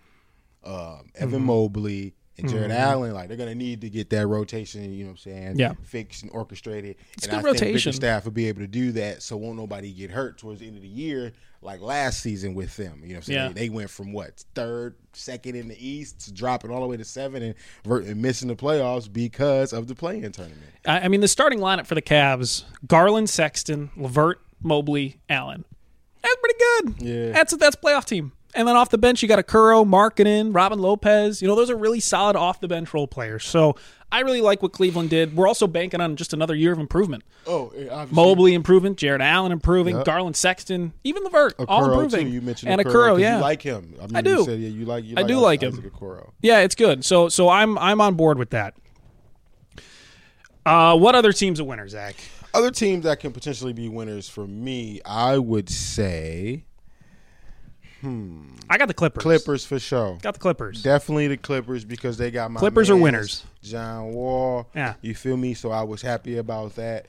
[0.65, 1.45] um, Evan Mhm.
[1.45, 2.75] Mobley, and Jarrett Mhm.
[2.75, 4.91] Allen, like they're gonna need to get that rotation.
[4.93, 5.55] You know what I'm saying?
[5.57, 5.73] Yeah.
[5.83, 6.97] fixed and orchestrated.
[7.13, 7.91] It's and good I think rotation.
[7.91, 10.75] Bickerstaff will be able to do that, so won't nobody get hurt towards the end
[10.75, 12.99] of the year like last season with them.
[13.03, 13.39] You know what I'm saying?
[13.39, 13.47] Yeah.
[13.53, 16.97] They, they went from what third, second in the East to dropping all the way
[16.97, 20.61] to seven and, and missing the playoffs because of the play-in tournament.
[20.85, 25.63] I, I mean, the starting lineup for the Cavs: Garland, Sexton, Levert, Mobley, Allen.
[26.21, 27.01] That's pretty good.
[27.07, 27.31] Yeah.
[27.31, 28.33] that's a, that's a playoff team.
[28.55, 31.41] And then off the bench, you got Okoro, Markkanen, Robin Lopez.
[31.41, 33.43] You know, those are really solid off the bench role players.
[33.45, 33.75] So
[34.11, 35.35] I really like what Cleveland did.
[35.35, 37.23] We're also banking on just another year of improvement.
[37.45, 38.15] Oh, yeah, obviously.
[38.15, 40.05] Mobley improvement, Jarrett Allen improving, Yep.
[40.05, 42.27] Garland Sexton, even Levert, all improving.
[42.27, 42.31] Too.
[42.33, 43.93] You mentioned and Okoro, Akuro, 'cause yeah, You like him.
[44.01, 44.29] I, mean, I do.
[44.29, 45.79] You said, yeah, you like, you I like do Isaac- like him.
[45.79, 47.03] Isaac Yeah, it's good.
[47.03, 48.73] So so I'm I'm on board with that.
[50.65, 52.15] Uh, what other teams are winners, Zach?
[52.53, 56.63] Other teams that can potentially be winners for me, I would say
[58.05, 58.41] Hmm.
[58.69, 59.23] I got the Clippers.
[59.23, 60.19] Clippers for sure.
[60.21, 60.83] Got the Clippers.
[60.83, 63.43] Definitely the Clippers because they got my Clippers are winners.
[63.63, 64.69] John Wall.
[64.75, 64.93] Yeah.
[65.01, 65.55] You feel me?
[65.55, 67.07] So I was happy about that.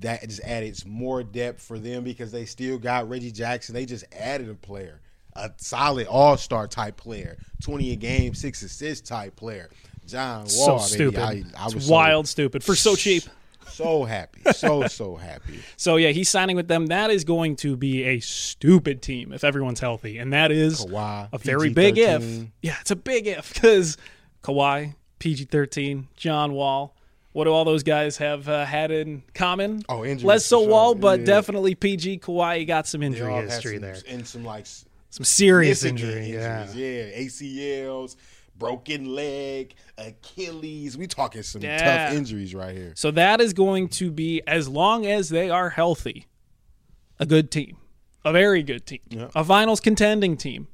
[0.00, 3.74] That just added more depth for them because they still got Reggie Jackson.
[3.76, 5.00] They just added a player,
[5.34, 9.70] a solid all star type player, 20 a game, six assist type player.
[10.04, 10.48] John Wall.
[10.48, 11.12] so baby.
[11.14, 11.20] stupid.
[11.20, 13.22] I, I was it's so- wild stupid for so cheap.
[13.70, 14.40] So happy.
[14.52, 15.60] So, so happy.
[15.76, 16.86] So yeah, he's signing with them.
[16.86, 21.28] That is going to be a stupid team if everyone's healthy, and that is Kawhi,
[21.32, 22.22] a very big if.
[22.62, 23.96] Yeah, it's a big if because
[24.42, 26.94] Kawhi, PG thirteen, John Wall.
[27.32, 29.82] What do all those guys have uh, had in common?
[29.88, 30.68] Oh, injuries Less so sure.
[30.70, 31.26] Wall, but Yeah.
[31.26, 32.18] definitely PG.
[32.20, 33.96] Kawhi, got some They injury history some- there.
[34.08, 34.66] And some like
[35.10, 36.34] Some serious significant injury.
[36.34, 36.66] Yeah.
[36.74, 38.16] yeah, ACLs,
[38.58, 40.96] broken leg, Achilles.
[40.98, 42.06] We talking some Yeah.
[42.08, 42.92] tough injuries right here.
[42.96, 46.26] So that is going to be, as long as they are healthy,
[47.18, 47.76] a good team,
[48.24, 49.00] a very good team,
[49.34, 50.68] a finals contending team.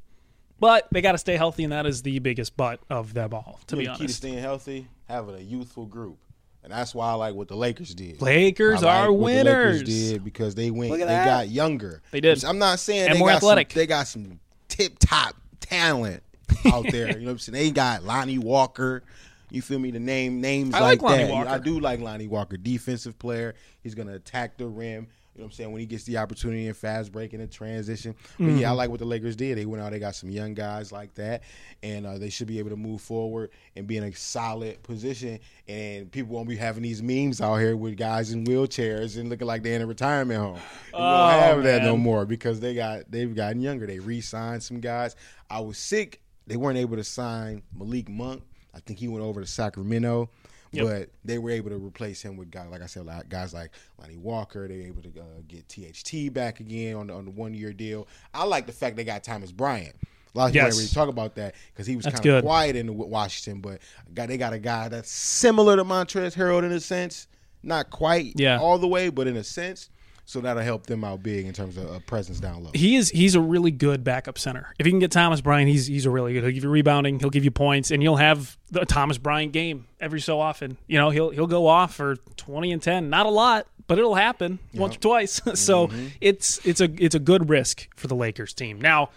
[0.61, 3.61] But they got to stay healthy, and that is the biggest butt of them all,
[3.66, 6.18] to You be the key to staying healthy, having a youthful group.
[6.62, 8.23] And that's why I like what the Lakers did.
[8.23, 9.83] Lakers like are the Lakers winners.
[9.83, 10.92] did because they went.
[10.92, 11.27] They that.
[11.27, 12.01] got younger.
[12.11, 12.42] They did.
[12.42, 13.73] I'm not saying And they more got athletic.
[13.73, 16.23] Some, they got some tip top talent
[16.73, 17.09] out there.
[17.09, 17.55] you know what I'm saying?
[17.55, 19.03] They got Lonnie Walker.
[19.51, 19.90] You feel me?
[19.90, 21.31] The name names I like Lonnie that.
[21.33, 21.49] Walker.
[21.51, 22.57] I do like Lonnie Walker.
[22.57, 23.55] Defensive player.
[23.83, 25.07] He's gonna attack the rim.
[25.37, 25.73] You know what I'm saying?
[25.73, 28.14] When he gets the opportunity in fast break and in transition.
[28.38, 28.77] But yeah, I Mm-hmm.
[28.77, 29.59] like what the Lakers did.
[29.59, 31.43] They went out, they got some young guys like that,
[31.83, 35.40] and uh, they should be able to move forward and be in a solid position.
[35.67, 39.49] And people won't be having these memes out here with guys in wheelchairs and looking
[39.49, 40.59] like they're in a retirement home.
[40.95, 40.99] Oh,
[41.31, 43.87] don't have that no more because they got they've gotten younger.
[43.88, 45.17] They re-signed some guys.
[45.51, 46.21] I was sick.
[46.46, 48.42] They weren't able to sign Malik Monk.
[48.74, 50.28] I think he went over to Sacramento.
[50.72, 50.87] Yep.
[50.87, 53.70] But they were able to replace him with guys, like I said, like guys like
[54.00, 54.66] Lonnie Walker.
[54.66, 57.72] They were able to uh, get THT back again on the, on the one year
[57.72, 58.09] deal.
[58.35, 59.94] I like the fact they got Thomas Bryant.
[60.35, 60.76] A lot of people Yes.
[60.76, 63.80] really talk about that because he was kind of quiet in Washington, but
[64.14, 67.28] got, they got a guy that's similar to Montrezl Harrell in a sense,
[67.62, 68.59] not quite Yeah.
[68.59, 69.90] all the way, but in a sense.
[70.27, 72.71] So that'll help them out big in terms of uh, presence down low.
[72.73, 74.73] He is he's a really good backup center.
[74.79, 76.43] If you can get Thomas Bryant, he's he's a really good.
[76.45, 79.87] He'll give you rebounding, he'll give you points, and you'll have the Thomas Bryant game
[80.01, 80.79] every so often.
[80.87, 83.11] You know, he'll he'll go off for twenty and ten.
[83.11, 85.43] Not a lot, but it'll happen once or twice.
[85.61, 86.07] so Mm-hmm.
[86.23, 88.81] it's it's a it's a good risk for the Lakers team.
[88.81, 89.11] Now,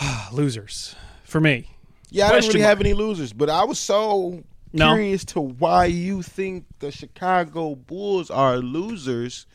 [0.32, 0.94] losers
[1.24, 1.70] for me.
[2.10, 2.68] Yeah, I didn't really mark.
[2.70, 4.42] have any losers, but I was so
[4.72, 4.94] No?
[4.94, 9.46] curious to why you think the Chicago Bulls are losers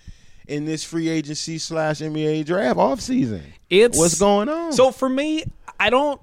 [0.47, 3.43] in this free agency slash NBA draft offseason.
[3.69, 4.73] It's What's going on?
[4.73, 5.45] So for me,
[5.79, 6.21] I don't.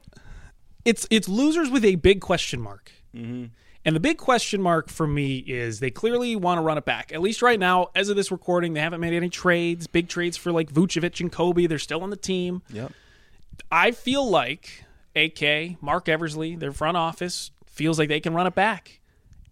[0.85, 2.92] It's it's losers with a big question mark.
[3.14, 3.46] Mm-hmm.
[3.85, 7.12] And the big question mark for me is they clearly want to run it back.
[7.12, 10.37] At least right now, as of this recording, they haven't made any trades, big trades
[10.37, 11.66] for like Vucevic and Coby.
[11.66, 12.62] They're still on the team.
[12.70, 12.92] Yep.
[13.72, 14.85] I feel like
[15.16, 19.00] AK, Marc Eversley, their front office feels like they can run it back.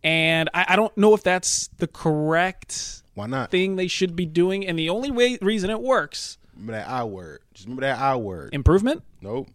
[0.05, 3.51] And I, I don't know if that's the correct Why not?
[3.51, 4.67] thing they should be doing.
[4.67, 7.41] And the only way reason it works, Remember that I word.
[7.55, 8.55] Just remember that I word.
[8.55, 9.49] improvement, nope.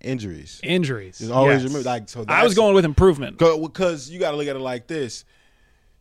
[0.00, 0.60] Injuries.
[0.62, 1.18] injuries.
[1.18, 1.64] Just always Yes.
[1.72, 3.38] remember like so I was going with improvement.
[3.38, 5.24] because you got to look at it like this.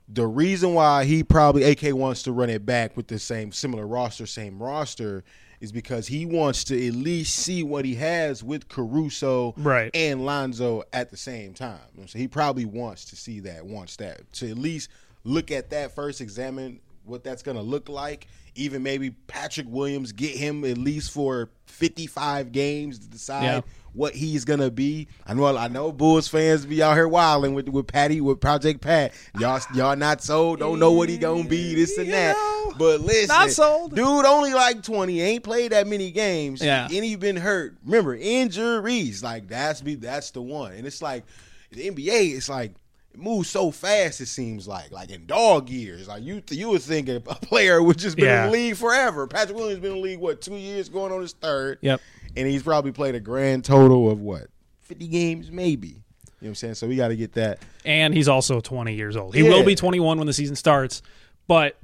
[0.07, 3.85] The reason why he probably AK wants to run it back with the same similar
[3.87, 5.23] roster, same roster,
[5.59, 9.89] is because he wants to at least see what he has with Caruso Right.
[9.95, 11.79] and Lonzo at the same time.
[12.05, 14.89] So he probably wants to see that, wants that to at least
[15.23, 18.27] look at that first, examine what that's going to look like.
[18.55, 23.61] Even maybe Patrick Williams get him at least for 55 games to decide Yeah.
[23.93, 25.07] what he's gonna be.
[25.27, 28.81] I know I know Bulls fans be out here wilding with with Patty with Project
[28.81, 29.13] Pat.
[29.39, 32.35] Y'all y'all not sold, don't know what he gonna be, this and You that.
[32.35, 33.93] know, but listen, not sold.
[33.95, 36.63] dude only like 20, ain't played that many games.
[36.63, 36.85] Yeah.
[36.85, 37.77] And he been hurt.
[37.85, 39.21] Remember, injuries.
[39.21, 40.71] Like that's be that's the one.
[40.73, 41.25] And it's like
[41.71, 42.73] the NBA, it's like
[43.17, 44.21] moves so fast.
[44.21, 47.97] It seems like, like in dog years, like you you would think a player would
[47.97, 48.45] just been Yeah.
[48.45, 49.27] in the league forever.
[49.27, 52.01] Patrick Williams been in the league what two years, going on his third Yep.
[52.35, 54.47] and he's probably played a grand total of what
[54.81, 55.99] 50 games maybe you know
[56.39, 59.33] what i'm saying so we got to get that and he's also 20 years old.
[59.35, 59.49] He Yeah.
[59.49, 61.01] will be 21 when the season starts.
[61.47, 61.77] But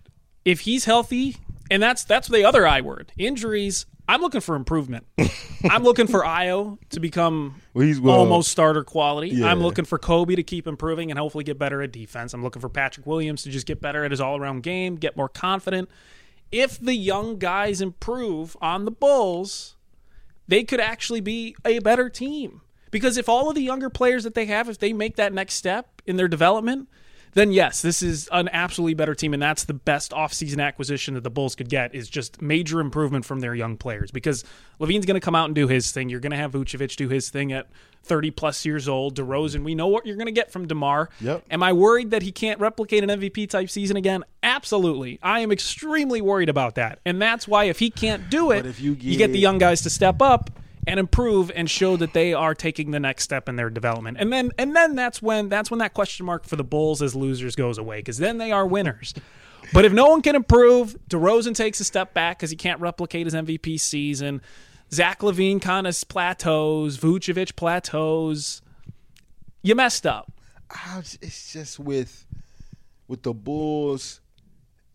[0.46, 1.38] if he's healthy,
[1.72, 3.86] and that's that's the other I word, injuries.
[4.08, 5.06] I'm looking for improvement.
[5.70, 9.30] I'm looking for Ayo to become Well, well- almost starter quality.
[9.30, 9.48] Yeah.
[9.48, 12.34] I'm looking for Coby to keep improving and hopefully get better at defense.
[12.34, 15.16] I'm looking for Patrick Williams to just get better at his all around game, get
[15.16, 15.89] more confident.
[16.52, 19.76] If the young guys improve on the Bulls,
[20.48, 22.62] they could actually be a better team.
[22.92, 25.56] Because if all of the younger players that they have, if they make that next
[25.56, 26.89] step in their development,
[27.34, 31.24] then yes, this is an absolutely better team, and that's the best offseason acquisition that
[31.24, 34.12] the Bulls could get is just major improvement from their young players.
[34.12, 34.43] Because
[34.80, 36.10] LaVine's going to come out and do his thing.
[36.10, 37.67] You're going to have Vucevic do his thing at
[38.04, 39.15] 30 plus years old.
[39.17, 41.10] DeRozan, we know what you're going to get from DeMar.
[41.22, 41.46] Yep.
[41.50, 44.24] Am I worried that he can't replicate an MVP type season again?
[44.43, 45.19] Absolutely.
[45.24, 47.00] I am extremely worried about that.
[47.06, 49.58] And that's why if he can't do it, But if you get the get- young
[49.58, 50.50] guys to step up
[50.88, 54.17] and improve and show that they are taking the next step in their development.
[54.19, 57.15] And then and then that's when that's when that question mark for the Bulls as
[57.15, 59.13] losers goes away because then they are winners.
[59.74, 63.26] But if no one can improve, DeRozan takes a step back because he can't replicate
[63.26, 64.41] his MVP season.
[64.91, 66.98] Zach LaVine kind of plateaus.
[66.98, 68.62] Vucevic plateaus.
[69.62, 70.32] You messed up.
[70.69, 72.26] Ah, it's just with
[73.08, 74.22] with the Bulls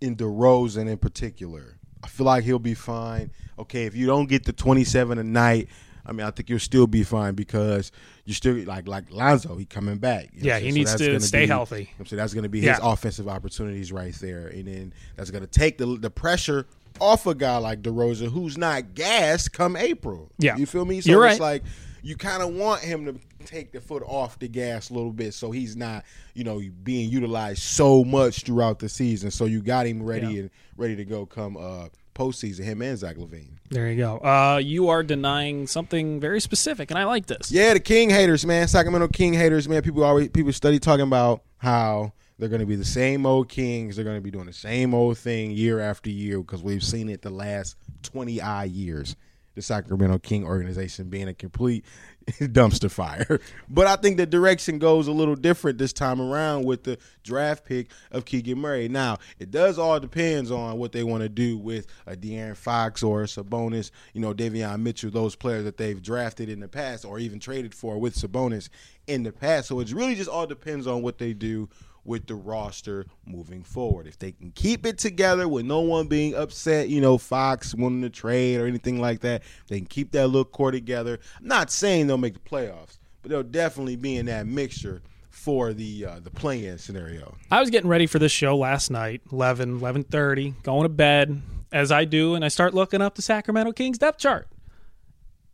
[0.00, 1.78] in DeRozan in particular.
[2.02, 3.32] I feel like he'll be fine.
[3.58, 5.68] Okay, if you don't get the 27 a night,
[6.06, 7.92] I mean, I think you'll still be fine because
[8.24, 9.56] you still like like Lonzo.
[9.56, 10.30] He coming back.
[10.32, 10.74] You know Yeah, he saying?
[10.74, 11.90] needs to stay be- healthy.
[12.06, 12.74] So that's going to be Yeah.
[12.76, 16.66] his offensive opportunities right there, and then that's going to take the the pressure
[17.00, 20.30] off a guy like DeRozan, who's not gassed come April.
[20.38, 20.56] Yeah.
[20.56, 21.00] you feel me?
[21.00, 21.62] So You're it's right.
[21.62, 21.64] like
[22.02, 25.34] you kind of want him to take the foot off the gas a little bit,
[25.34, 29.30] so he's not, you know, being utilized so much throughout the season.
[29.30, 30.40] So you got him ready Yeah.
[30.42, 32.64] and ready to go come uh, postseason.
[32.64, 33.58] Him and Zach LaVine.
[33.70, 34.18] There you go.
[34.18, 37.52] Uh, you are denying something very specific, and I like this.
[37.52, 38.66] Yeah, the King haters, man.
[38.66, 39.82] Sacramento King haters, man.
[39.82, 43.96] People always people study talking about how they're going to be the same old Kings.
[43.96, 47.08] They're going to be doing the same old thing year after year because we've seen
[47.08, 49.16] it the last twenty odd years.
[49.54, 51.84] The Sacramento King organization being a complete
[52.40, 53.40] dumpster fire.
[53.68, 57.64] But I think the direction goes a little different this time around with the draft
[57.64, 58.88] pick of Keegan Murray.
[58.88, 63.02] Now, it does all depends on what they want to do with a De'Aaron Fox
[63.02, 67.04] or a Sabonis, you know, Davion Mitchell, those players that they've drafted in the past
[67.04, 68.68] or even traded for with Sabonis
[69.06, 69.68] in the past.
[69.68, 71.68] So it really just all depends on what they do
[72.08, 74.06] with the roster moving forward.
[74.06, 78.02] If they can keep it together with no one being upset, you know, Fox wanting
[78.02, 81.20] to trade or anything like that, they can keep that little core together.
[81.38, 85.72] I'm not saying they'll make the playoffs, but they'll definitely be in that mixture for
[85.72, 87.36] the uh, the play-in scenario.
[87.50, 91.92] I was getting ready for this show last night, 11, 11.30, going to bed, as
[91.92, 94.48] I do, and I start looking up the Sacramento Kings depth chart.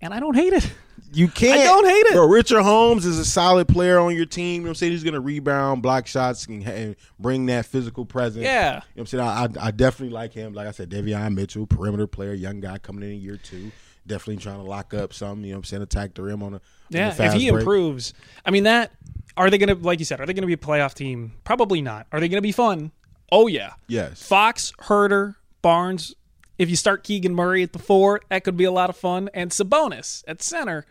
[0.04, 0.70] And I don't hate it.
[1.14, 1.58] You can't.
[1.58, 2.12] I don't hate it.
[2.12, 4.52] Bro, Richaun Holmes is a solid player on your team.
[4.56, 4.92] You know what I'm saying?
[4.92, 8.44] He's going to rebound, block shots, and, and bring that physical presence.
[8.44, 8.66] Yeah.
[8.66, 9.24] You know what I'm saying?
[9.24, 10.52] I, I, I definitely like him.
[10.52, 13.72] Like I said, Davion Mitchell, perimeter player, young guy coming in in year two.
[14.06, 15.82] Definitely trying to lock up some, you know what I'm saying?
[15.82, 17.60] Attack the rim on a on Yeah, if he break.
[17.60, 18.12] improves,
[18.44, 18.92] I mean that.
[19.38, 21.32] Are they going to, like you said, are they going to be a playoff team?
[21.44, 22.06] Probably not.
[22.12, 22.92] Are they going to be fun?
[23.32, 23.72] Oh yeah.
[23.88, 24.22] Yes.
[24.22, 26.14] Fox, Huerter, Barnes.
[26.58, 29.28] If you start Keegan Murray at the four, that could be a lot of fun.
[29.34, 30.86] And Sabonis at center.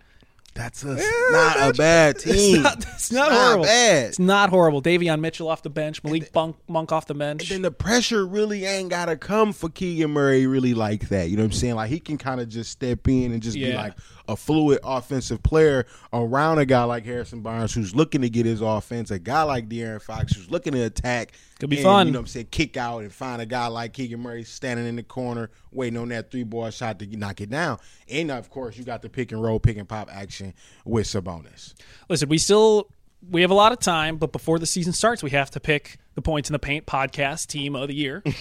[0.56, 0.96] That's a,
[1.32, 2.58] not a bad team.
[2.58, 3.64] It's not, it's not horrible.
[3.64, 4.06] bad.
[4.10, 4.84] It's not horrible.
[4.84, 6.04] Davion Mitchell off the bench.
[6.04, 7.50] Malik Monk, Monk off the bench.
[7.50, 11.30] then the pressure really ain't gotta come for Keegan Murray really like that.
[11.30, 11.76] You know what I'm saying?
[11.76, 13.94] Like he can kind of just step in and just be like
[14.28, 18.62] a fluid offensive player around a guy like Harrison Barnes who's looking to get his
[18.62, 21.34] offense, a guy like De'Aaron Fox who's looking to attack.
[21.60, 22.08] Could be and, fun.
[22.08, 22.48] You know what I'm saying?
[22.52, 26.10] Kick out and find a guy like Keegan Murray standing in the corner waiting on
[26.10, 27.80] that three ball shot to knock it down.
[28.10, 30.54] And of course, you got the pick and roll, pick and pop action
[30.86, 31.74] with Sabonis.
[32.10, 32.90] Listen, we still
[33.30, 35.98] we have a lot of time, but before the season starts, we have to pick
[36.16, 38.24] the Points in the Paint podcast team of the year.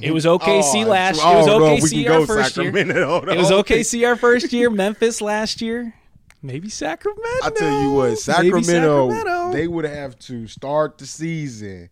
[0.00, 1.32] It was OKC Oh, last year.
[1.32, 2.66] It was oh, no, OKC our first year.
[2.72, 3.22] Sacramento.
[3.32, 4.70] It was OKC our first year.
[4.70, 5.94] Memphis last year.
[6.42, 7.22] Maybe Sacramento.
[7.42, 9.52] I tell you what, Sacramento, Sacramento.
[9.52, 11.90] they would have to start the season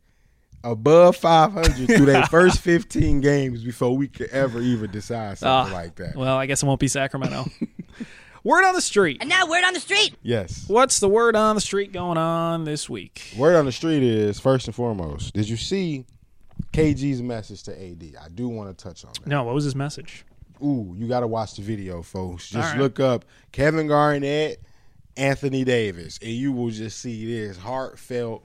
[0.62, 5.76] above 500 through their first 15 games before we could ever even decide something Ah,
[5.76, 6.14] like that.
[6.14, 7.46] Well, I guess it won't be Sacramento.
[8.44, 9.18] Word on the street.
[9.20, 10.14] And now word on the street.
[10.22, 10.64] yes.
[10.68, 13.34] What's the word on the street going on this week?
[13.36, 15.34] Word on the street is first and foremost.
[15.34, 16.04] Did you see
[16.72, 18.14] KG's message to AD?
[18.22, 19.26] I do want to touch on that.
[19.26, 20.24] No, what was his message?
[20.62, 22.48] Ooh, you got to watch the video, folks.
[22.48, 22.80] Just All right.
[22.80, 24.60] look up Kevin Garnett,
[25.16, 28.42] Anthony Davis, and you will just see this heartfelt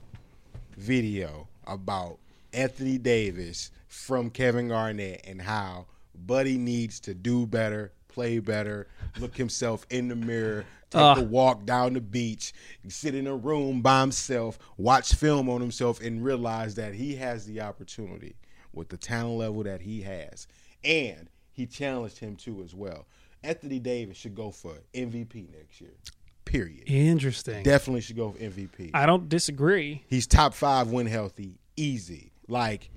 [0.77, 2.17] video about
[2.53, 8.87] Anthony Davis from Kevin Garnett and how Buddy needs to do better, play better,
[9.19, 11.15] look himself in the mirror, take Ah.
[11.19, 12.53] a walk down the beach,
[12.87, 17.45] sit in a room by himself, watch film on himself, and realize that he has
[17.45, 18.35] the opportunity
[18.73, 20.47] with the talent level that he has.
[20.83, 23.05] And he challenged him too as well.
[23.43, 25.93] Anthony Davis should go for MVP next year.
[26.45, 26.83] Period.
[26.87, 27.63] Interesting.
[27.63, 28.91] Definitely should go for MVP.
[28.93, 30.03] I don't disagree.
[30.07, 32.31] He's top five when healthy, easy.
[32.47, 32.89] Like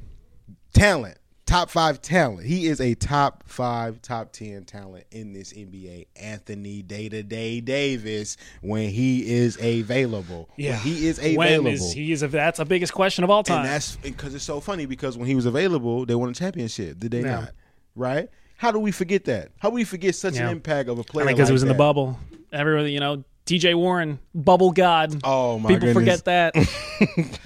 [0.75, 2.45] talent, top five talent.
[2.47, 6.07] He is a top five, top ten talent in this NBA.
[6.17, 10.51] Anthony Day to Day Davis when he is available.
[10.57, 11.69] Yeah, when he is available.
[11.69, 12.21] is he is?
[12.21, 13.61] That's the biggest question of all time.
[13.61, 16.99] And that's because it's so funny because when he was available, they won a championship.
[16.99, 17.41] Did they Yeah.
[17.41, 17.51] not?
[17.95, 18.29] Right?
[18.59, 19.51] How do we forget that?
[19.59, 20.47] How do we forget such Yeah.
[20.47, 21.27] an impact of a player?
[21.27, 22.19] because like it was in the bubble.
[22.53, 25.21] Everybody, you know, TJ Warren, bubble god.
[25.25, 26.21] Oh my people goodness.
[26.21, 26.55] forget that.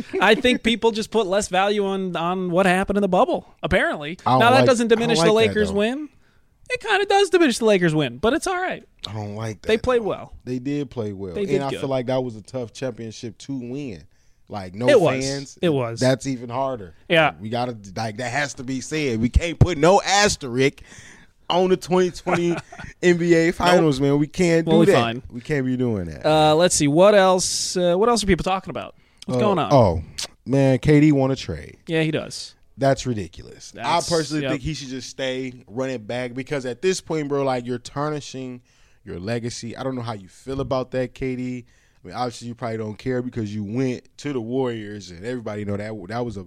[0.20, 3.46] I think people just put less value on on what happened in the bubble.
[3.62, 5.76] Apparently, now that like- doesn't diminish like the Lakers though.
[5.76, 6.08] win.
[6.72, 8.84] It kind of does diminish the Lakers win, but it's all right.
[9.08, 9.66] I don't like that.
[9.68, 10.06] They played though.
[10.06, 10.32] well.
[10.44, 11.80] They did play well, They did and I good.
[11.80, 14.04] feel like that was a tough championship to win.
[14.48, 15.24] Like no It was.
[15.24, 15.98] fans, It was.
[16.00, 16.94] That's even harder.
[17.08, 17.34] Yeah.
[17.40, 19.20] we gotta like that has to be said.
[19.20, 20.80] We can't put no asterisk
[21.50, 22.56] on the 2020
[23.02, 24.18] NBA Finals, man.
[24.18, 24.92] We can't do We'll that.
[24.92, 25.22] fine.
[25.30, 26.24] We can't be doing that.
[26.26, 27.76] Uh, let's see what else.
[27.76, 28.94] Uh, what else are people talking about?
[29.26, 29.72] What's Uh, going on?
[29.72, 30.02] Oh
[30.46, 31.78] man, KD want to trade.
[31.86, 32.54] yeah, he does.
[32.78, 33.72] That's ridiculous.
[33.72, 34.52] That's- I personally yep.
[34.52, 37.78] think he should just stay, run it back because at this point, bro, like you're
[37.78, 38.62] tarnishing
[39.04, 39.76] your legacy.
[39.76, 41.64] I don't know how you feel about that, KD.
[42.02, 45.66] I mean, obviously you probably don't care because you went to the Warriors and everybody
[45.66, 46.46] know that that was a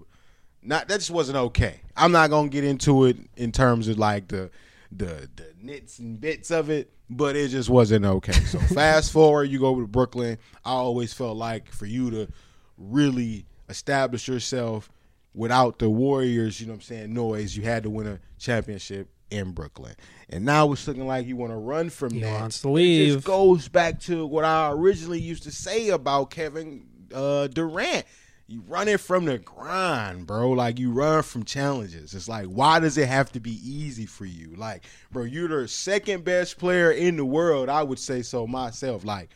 [0.63, 1.81] not that just wasn't okay.
[1.95, 4.49] I'm not gonna get into it in terms of like the
[4.97, 8.31] the the nits and bits of it, but it just wasn't okay.
[8.33, 10.37] So fast forward, you go to Brooklyn.
[10.65, 12.27] I always felt like for you to
[12.77, 14.89] really establish yourself
[15.33, 19.09] without the Warriors, you know what I'm saying, noise, you had to win a championship
[19.31, 19.95] in Brooklyn.
[20.29, 22.39] And now it's looking like you want to run from He that.
[22.39, 23.13] wants to It leave.
[23.15, 28.05] just goes back to what I originally used to say about Kevin uh, Durant.
[28.53, 30.51] You running from the grind, bro.
[30.51, 32.13] Like you run from challenges.
[32.13, 34.53] It's like, why does it have to be easy for you?
[34.55, 37.67] Like, bro, you're the second best player in the world.
[37.67, 39.03] I would say so myself.
[39.03, 39.29] Like,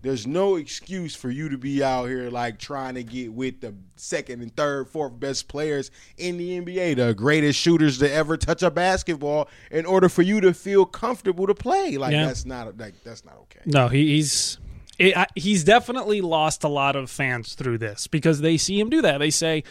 [0.00, 3.74] there's no excuse for you to be out here like trying to get with the
[3.96, 8.62] second and third, fourth best players in the NBA, the greatest shooters to ever touch
[8.62, 11.98] a basketball, in order for you to feel comfortable to play.
[11.98, 12.24] Like Yeah.
[12.24, 13.60] that's not like that's not okay.
[13.66, 14.56] No, he, he's
[15.02, 18.88] it, I, he's definitely lost a lot of fans through this because they see him
[18.90, 19.18] do that.
[19.18, 19.64] They say,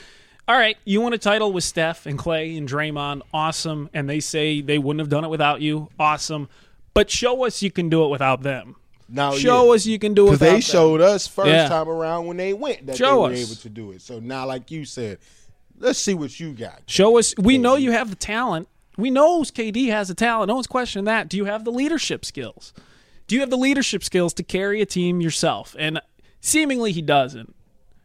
[0.48, 4.20] "All right, you won a title with Steph and Clay and Draymond, awesome," and they
[4.20, 6.50] say they wouldn't have done it without you, awesome.
[6.94, 8.76] But show us you can do it without them.
[9.08, 9.72] Now show yeah.
[9.74, 10.62] us you can do it they them.
[10.62, 11.68] showed us first Yeah.
[11.68, 13.52] time around when they went that Show they were us.
[13.52, 14.02] able to do it.
[14.02, 15.18] So now, like you said,
[15.80, 16.82] let's see what you got.
[16.88, 17.34] Show us.
[17.38, 18.70] We know you have the talent.
[18.98, 20.48] We know KD has the talent.
[20.48, 21.28] No one's questioning that.
[21.30, 22.74] Do you have the leadership skills?
[23.32, 25.74] Do you have the leadership skills to carry a team yourself?
[25.80, 26.02] And
[26.42, 27.56] seemingly he doesn't.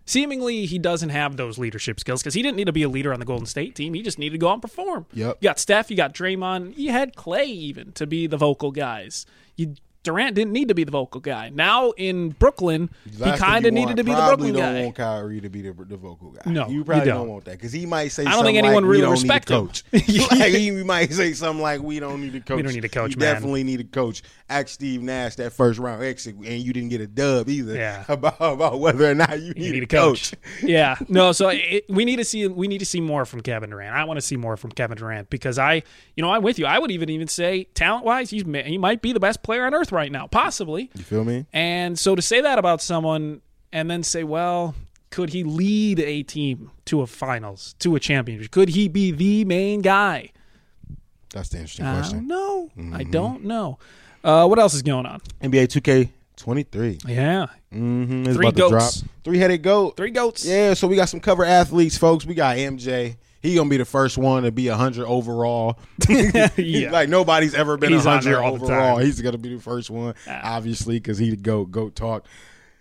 [0.05, 3.13] Seemingly he doesn't have those leadership skills because he didn't need to be a leader
[3.13, 3.95] on the Golden State team.
[3.95, 5.05] He just needed to go out and perform.
[5.15, 5.39] Yep.
[5.41, 9.27] You got Steph, you got Draymond, you had Clay even to be the vocal guys.
[9.57, 9.75] You
[10.07, 11.51] Durant didn't need to be the vocal guy.
[11.51, 15.41] Now in Brooklyn, Last he kind of needed to be the probably don't want Kyrie
[15.43, 16.51] to be the, the vocal guy.
[16.51, 17.19] No, you you probably don't.
[17.19, 17.29] don't.
[17.29, 18.23] want that because he might say.
[18.23, 19.67] I don't something think anyone like, really we don't respect need a him.
[19.67, 19.85] coach.
[20.41, 22.57] like, he might say something like, "We don't need a coach.
[22.57, 25.53] We don't need a coach, You man." definitely need a coach." Ask Steve Nash that
[25.53, 27.75] first round exit, and you didn't get a dub either.
[27.75, 28.05] Yeah.
[28.09, 30.35] about about whether or not you, You need, a coach.
[30.63, 31.33] yeah, no.
[31.33, 33.95] So it, we need to see we need to see more from Kevin Durant.
[33.95, 35.83] I want to see more from Kevin Durant because I,
[36.15, 36.67] you know, I'm with you.
[36.67, 39.75] I would even even say talent wise, he's he might be the best player on
[39.75, 40.91] earth right now, possibly.
[40.95, 41.47] You feel me?
[41.53, 43.41] And so to say that about someone
[43.73, 44.75] and then say, well,
[45.11, 48.51] could he lead a team to a finals, to a championship?
[48.53, 50.31] Could he be the main guy?
[51.31, 52.29] That's the interesting I don't question.
[52.29, 52.71] know.
[52.77, 53.11] I Mm-hmm.
[53.11, 53.79] don't know.
[54.23, 55.21] Uh, what else is going on?
[55.43, 56.99] NBA 2K 23.
[57.07, 58.27] Yeah, Mm-hmm.
[58.27, 58.83] It's Three about to drop.
[58.83, 59.05] goats.
[59.25, 59.97] Three headed goat.
[59.97, 60.45] three goats.
[60.45, 62.25] Yeah, so we got some cover athletes, folks.
[62.25, 63.17] We got MJ.
[63.47, 65.79] He gonna be the first one to be a hundred overall.
[66.57, 66.91] Yeah.
[66.91, 68.99] like nobody's ever been on hundred overall.
[68.99, 71.71] He's gonna be the first one, obviously, because he the goat.
[71.71, 72.27] Goat talk.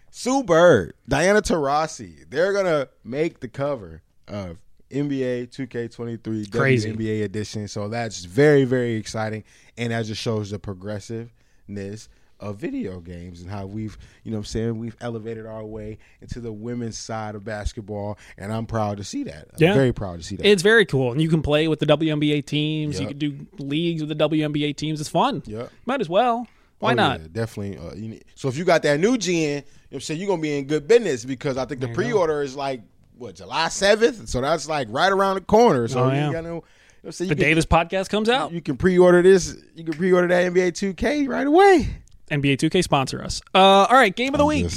[0.09, 4.57] Sue Bird, Diana Taurasi, they're gonna make the cover of
[4.89, 6.93] NBA 2K23 Crazy.
[6.93, 7.67] WNBA edition.
[7.67, 9.43] So that's very very exciting,
[9.77, 12.09] and that just shows the progressiveness
[12.39, 15.97] of video games and how we've, you know what I'm saying, we've elevated our way
[16.21, 19.47] into the women's side of basketball and I'm proud to see that.
[19.53, 19.73] I'm Yeah.
[19.73, 20.45] very proud to see that.
[20.45, 22.99] It's very cool, and you can play with the WNBA teams.
[22.99, 24.99] You can do leagues with the WNBA teams.
[24.99, 25.43] It's fun.
[25.45, 25.71] Yep.
[25.85, 26.47] Might as well.
[26.79, 27.21] Why Oh, not?
[27.21, 27.77] yeah, definitely.
[27.77, 30.19] Uh, you need, so if you got that new gen, you know what I'm saying,
[30.19, 32.81] you're going to be in good business because I think the pre-order is like,
[33.17, 34.27] what, July 7th?
[34.27, 35.87] So that's like right around the corner.
[35.87, 36.31] So Oh, you yeah.
[36.33, 36.63] got no,
[37.05, 38.51] you so The can, Davis podcast comes out.
[38.51, 39.55] You can pre-order this.
[39.73, 41.87] You can pre-order that NBA 2K right away.
[42.31, 43.41] NBA 2K sponsor us.
[43.53, 44.71] Uh, all right, game of the week.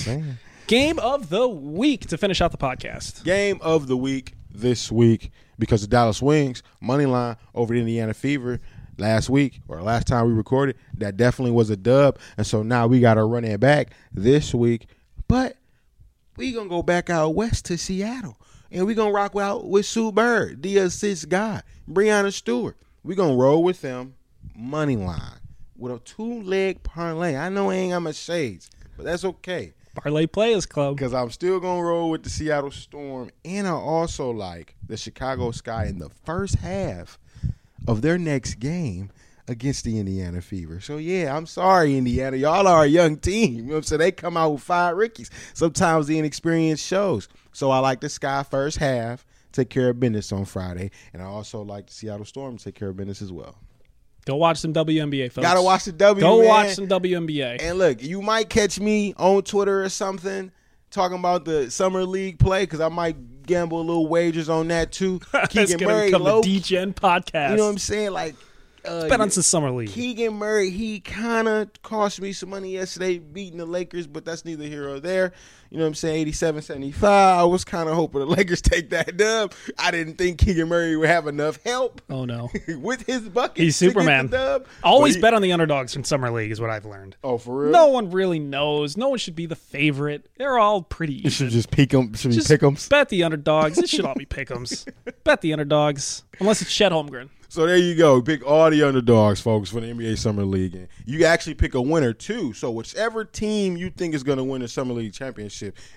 [0.66, 3.24] Game of the week to finish out the podcast.
[3.24, 8.12] Game of the week this week because the Dallas Wings money line over the Indiana
[8.14, 8.60] Fever.
[8.98, 12.18] last week or last time we recorded, that definitely was a dub.
[12.36, 14.86] And so now we got to run it back this week.
[15.26, 15.56] But
[16.36, 18.38] we going to go back out west to Seattle.
[18.70, 22.76] And we going to rock out with Sue Bird, the assist guy, Breanna Stewart.
[23.02, 24.14] we going to roll with them
[24.54, 25.38] money line
[25.78, 27.36] with a two leg parlay.
[27.36, 29.72] I know I ain't got my shades, but that's okay.
[29.94, 30.96] Parlay Players Club.
[30.96, 33.30] Because I'm still going to roll with the Seattle Storm.
[33.44, 37.18] And I also like the Chicago Sky in the first half
[37.86, 39.10] of their next game
[39.48, 40.80] against the Indiana Fever.
[40.80, 42.36] So yeah, I'm sorry, Indiana.
[42.36, 43.54] Y'all are a young team.
[43.54, 44.00] You know what I'm saying?
[44.00, 45.30] They come out with five rookies.
[45.54, 47.28] Sometimes the inexperience shows.
[47.52, 50.90] So I like the Sky first half, take care of business on Friday.
[51.12, 53.56] And I also like the Seattle Storm take care of business as well.
[54.28, 55.46] Go watch some WNBA, folks.
[55.46, 56.20] Gotta watch the W.
[56.20, 56.48] Go man.
[56.48, 57.62] watch some WNBA.
[57.62, 60.52] And look, you might catch me on Twitter or something
[60.90, 64.92] talking about the summer league play because I might gamble a little wagers on that
[64.92, 65.22] too.
[65.48, 67.52] Keegan Murray, become low, the DGen podcast.
[67.52, 68.10] you know what I'm saying?
[68.10, 68.34] Like,
[68.84, 69.88] uh, Bet on some summer league.
[69.88, 74.44] Keegan Murray, he kind of cost me some money yesterday beating the Lakers, but that's
[74.44, 75.32] neither here or there.
[75.70, 76.20] You know what I'm saying?
[76.22, 77.04] 87 75.
[77.04, 79.52] I was kind of hoping the Lakers take that dub.
[79.78, 82.48] I didn't think Keegan Murray would have enough help Oh no,
[82.78, 83.62] with his bucket.
[83.64, 84.26] he's to get Superman.
[84.28, 84.66] the dub.
[84.82, 87.16] Always he- bet on the underdogs in summer league is what I've learned.
[87.22, 87.72] Oh, for real?
[87.72, 88.96] No one really knows.
[88.96, 90.26] No one should be the favorite.
[90.38, 91.14] They're all pretty.
[91.14, 92.14] You should just peek them.
[92.14, 92.88] Should Just be pick 'ems.
[92.88, 93.76] bet the underdogs.
[93.78, 94.86] It should all be pick'ems.
[95.24, 97.28] bet the underdogs, unless it's Chet Holmgren.
[97.50, 98.20] So there you go.
[98.20, 100.74] Pick all the underdogs, folks, for the NBA Summer League.
[100.74, 102.52] And you actually pick a winner too.
[102.52, 105.48] So whichever team you think is going to win the Summer League championship,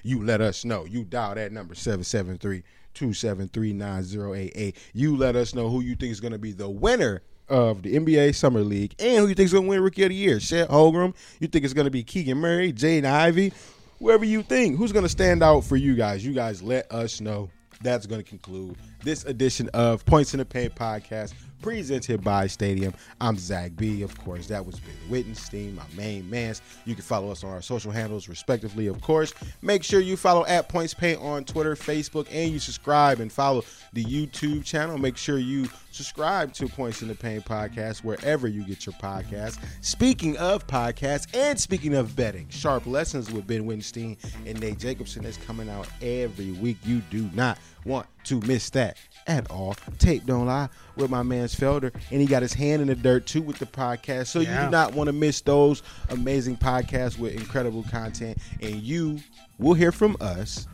[0.04, 0.86] you let us know.
[0.86, 4.76] You dial that number 773 273 9088.
[4.94, 7.96] You let us know who you think is going to be the winner of the
[7.96, 10.40] NBA Summer League and who you think is going to win Rookie of the Year.
[10.40, 11.14] Chet Holmgren.
[11.40, 13.54] You think it's going to be Keegan Murray, Jaden Ivey,
[14.00, 14.78] whoever you think.
[14.78, 16.26] Who's going to stand out for you guys?
[16.26, 17.50] You guys let us know.
[17.82, 22.94] That's going to conclude this edition of Points in the Paint podcast presented by Stadium.
[23.20, 24.02] I'm Zach B.
[24.02, 26.56] Of course, that was Ben Wittenstein, my main man.
[26.86, 29.34] You can follow us on our social handles, respectively, of course.
[29.62, 33.64] Make sure you follow at Points Paint on Twitter, Facebook, and you subscribe and follow
[33.94, 34.98] the YouTube channel.
[34.98, 39.60] Make sure you subscribe to Points in the Paint podcast wherever you get your podcast.
[39.82, 45.26] Speaking of podcasts and speaking of betting, Sharp Lessons with Ben Wittenstein and Nate Jacobson
[45.26, 46.78] is coming out every week.
[46.84, 49.76] You do not want to miss that at all.
[50.00, 53.26] Tape don't lie with my man's Felder, and he got his hand in the dirt
[53.26, 54.28] too with the podcast.
[54.28, 59.20] So you do not want to miss those amazing podcasts with incredible content, and you
[59.58, 60.68] will hear from us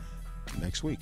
[0.60, 1.00] next week.